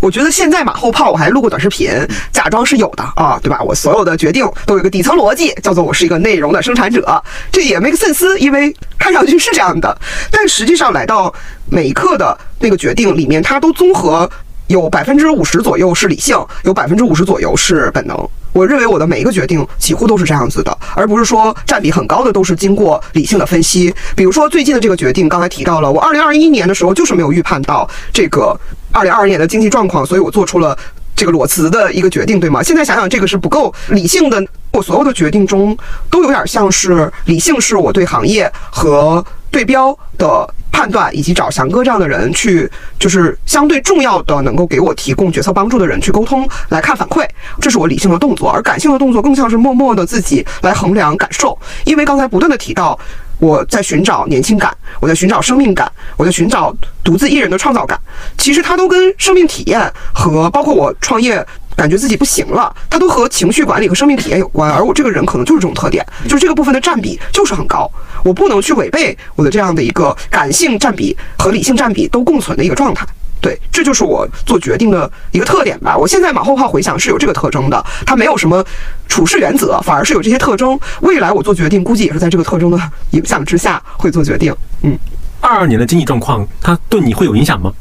[0.00, 1.90] 我觉得现在马后炮，我还录过短视频，
[2.32, 3.62] 假装是有的啊，对吧？
[3.62, 9.98] 我所有的决定都有个底层逻辑，叫做我是一个内容的生产者，这也 make sense，因为看上去是这样的，
[10.30, 11.32] 但实际上来到
[11.70, 14.30] 每一刻的那个决定里面，它都综合
[14.66, 18.28] 有百分之五十左右是理性，有百分之五十左右是本能。
[18.52, 23.94] 我认为我的每一个决定几乎都是这样子的，而不是说占比很高的都是经过理性的分析。
[24.16, 28.58] 比如说最近的这个决定，刚才提到了，我二零二一年的时候就是没有预判到这个
[28.92, 30.76] 二零二二年的经济状况，所以我做出了
[31.14, 32.62] 这个裸辞的一个决定，对吗？
[32.62, 34.42] 现在想想，这个是不够理性的。
[34.72, 35.76] 我所有的决定中
[36.08, 40.54] 都有点像是理性，是我对行业和对标的。
[40.72, 47.28] 判断以及找翔哥这样的人去，就是相对重要的能够给我提供决策帮助的人去沟通来看反馈，
[47.60, 51.58] 这是我理性的动作，而感性的动作更像是默默的自己来衡量感受。
[51.84, 52.98] 因为刚才不断的提到
[53.40, 56.74] 我在寻找年轻感，我在寻找生命感，我在寻找
[57.04, 58.00] 独自一人的创造感，
[58.38, 61.44] 其实它都跟生命体验和包括我创业。
[61.80, 67.90] 感觉自己不行了，它都和情绪管理和生命体验有关，而我这个人可能就是这种特点，就是这个部分的占比就是很高，
[68.22, 73.06] 我不能去违背我的这样的一个感性占比和理性占比都共存的一个状态。
[73.40, 75.96] 对，这就是我做决定的一个特点吧。
[75.96, 78.62] 我现在马后炮回想是有这个特征的，它没有什么
[79.08, 80.78] 处事原则，反而是有这些特征。
[81.00, 82.78] 未来我做决定，估计也是在这个特征的
[83.12, 84.54] 影响之下会做决定。
[84.82, 84.98] 嗯，
[85.40, 87.72] 二二年的经济状况，它对你会有影响吗？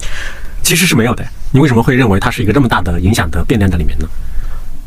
[0.63, 1.25] 其实是没有的。
[1.51, 4.07] 你为什么会认为它是一个这么大的影响的变量在里面呢？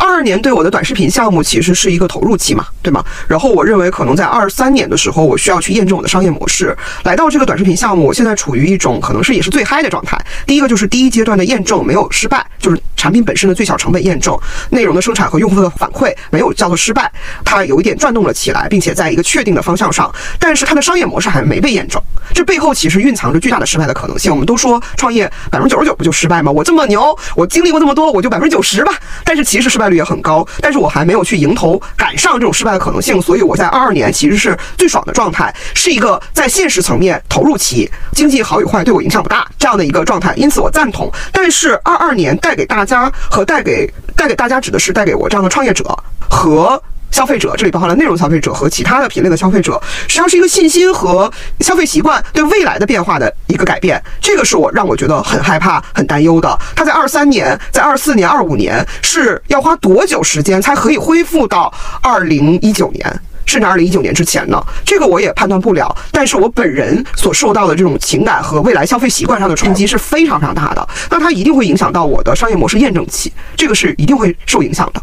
[0.03, 3.05] 二二年对我的短视频项目其实是一个投入期嘛，对吗？
[3.29, 6.77] 然后我认为可能在二三年的时候，我需要去验证我的商业模式。
[7.05, 10.21] 来到这个短视频项目，我现在处于一种可能是也是最嗨的状态。
[10.45, 14.37] 第一个就是第一阶段的验证没有失败，就是产品本身的最小成本验证，
[14.71, 17.09] 内容的生产和用户的反馈没有叫做失败，
[17.45, 20.13] 它有一点转动了起来，并且在一个确定的方向上。
[20.41, 22.03] 但是它的商业模式还没被验证，
[22.35, 24.33] 这背后其实蕴藏着巨大的失败的可能性。
[24.33, 26.51] 我们都说创业百分之九十九不就失败吗？
[26.51, 28.93] 我这么牛，我经历过这么多，我就百分之九十吧。
[29.25, 32.73] 但是其实失败率也很高，但是我还没有去迎头赶上这种失败。
[32.73, 41.13] 的可能性，所以我在二二年其实是最爽的状态，是一个在现实层面投入期，经济好与坏对我影响不大这样的一个状态，因此我赞同。
[41.31, 43.87] 但是二二年带给大家和带给
[44.17, 45.85] 带给大家指的是带给我这样的创业者
[46.31, 46.83] 和。
[47.13, 54.03] 消费者这里包含了内容消费者和其他的品类的消费者，实际上是一个信心和消费习惯对未来的变化的一个改变。
[54.21, 56.59] 这个是我让我觉得很害怕、很担忧的。
[56.75, 64.65] 它在二三年、在二四年、二五年是要花多久时间才可以恢复到二零一九年，甚至二零一九年之前呢？
[64.85, 65.95] 这个我也判断不了。
[66.11, 70.89] 但是我本人所受到的这种情感和未来消费习惯上的冲击是非常非常大的。
[71.11, 75.03] 那它一定会影响到我的商业模式验证期，这个是一定会受影响的。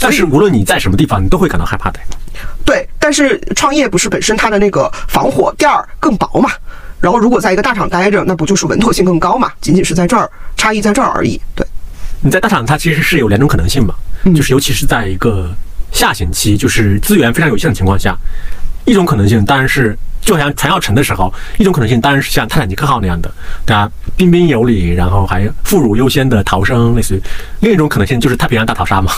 [0.00, 1.98] 但是无论你在什么地方，你都会感到害怕的。
[2.64, 6.50] 对，但是创业不是本身它的那个防火垫儿更薄嘛？
[7.00, 9.52] 然后如果在一个大厂待着，那不就是稳妥性更高嘛？
[9.60, 11.40] 仅仅是在这儿差异在这儿而已。
[11.54, 11.66] 对，
[12.20, 13.94] 你在大厂，它其实是有两种可能性嘛，
[14.34, 15.50] 就是尤其是在一个
[15.92, 18.16] 下行期，就是资源非常有限的情况下，
[18.84, 23.32] 一种可能性当然是就好像船要沉的时候，一种可能性当然是像泰坦尼克号那样的，
[23.64, 27.22] 大家彬彬有礼，然后还妇孺优先的逃生，类似于
[27.60, 29.12] 另一种可能性就是太平洋大逃杀嘛。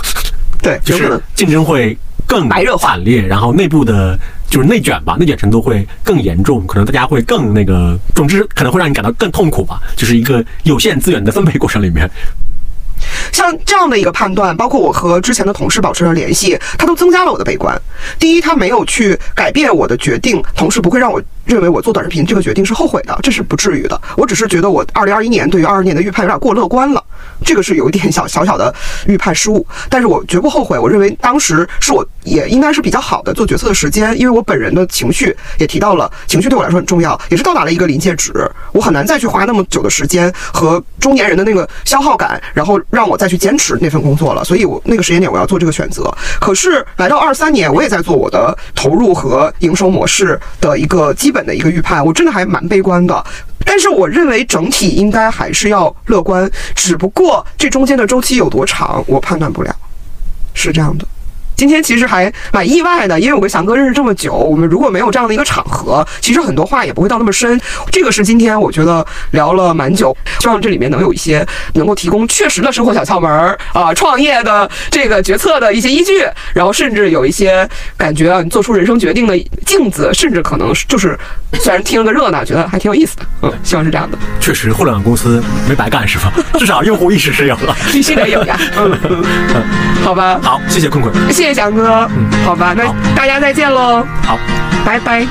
[0.63, 1.97] 对，就是竞争会
[2.27, 12.09] 更白热化惨烈，然后内部的就是内卷吧，内卷程度会更严重，可能大家会更那个，总之可能会让你感到更痛苦吧，就是一个有限资源的分配过程里面。
[13.33, 17.81] 像这样的一个判断，包括我和之前的同事保持了联系，他都增加了我的悲观。
[18.19, 24.01] 第一，他没有去改变我的决定，同时不会让我认为我做短视频这个决定是后悔的，这是不至于的。
[24.16, 27.03] 我只是觉得我二零二一年对于二二年的预判有点过乐观了。
[27.44, 28.74] 这个是有一点小小小的
[29.07, 30.78] 预判失误，但是我绝不后悔。
[30.78, 38.32] 我认为当时是我也应该是比较好的做决策的时间，因为我本人的情绪也提到了，情绪对我来说很重要，也是到达了一个临界值，
[38.72, 44.44] 我很难再去花那么久的时间和中年人的那个消耗感，然后让我再去坚持那份工作了。
[44.44, 46.14] 所以我那个时间点我要做这个选择。
[46.40, 53.24] 可是来到二三年，我也在做我的投入和营收模式的一个基本的一个预判，我真的还蛮悲观的。
[53.64, 59.74] 但是我认为整体应该还是要乐观，只不过这中间的周期有多长，我判断不了，
[60.55, 61.07] 是这样的。
[61.61, 67.61] 今天其实还蛮意外的，因为我跟翔哥认识这么久，我们如果没有这样的一个场合，其实很多话也不会到那么深。
[67.93, 81.15] 这个是今天我觉得聊了蛮久，希望这里面能有一些能够提供确实的生活小窍门儿啊，创业的这个决策的一些依据，然后甚至有一些感觉啊，你做出人生决定的镜子，甚至可能就是
[81.53, 83.23] 虽然听了个热闹，觉得还挺有意思的。
[83.43, 84.17] 嗯，希望是这样的。
[84.41, 86.33] 确实，互联网公司没白干是吧？
[86.59, 88.59] 至少用户意识是有了，必须得有呀。
[88.79, 89.23] 嗯，
[90.03, 90.41] 好吧。
[90.43, 92.09] 好，谢谢坤坤，谢谢翔哥。
[92.16, 92.84] 嗯，好吧，那
[93.14, 94.05] 大家再见喽。
[94.24, 94.38] 好，
[94.84, 95.26] 拜拜。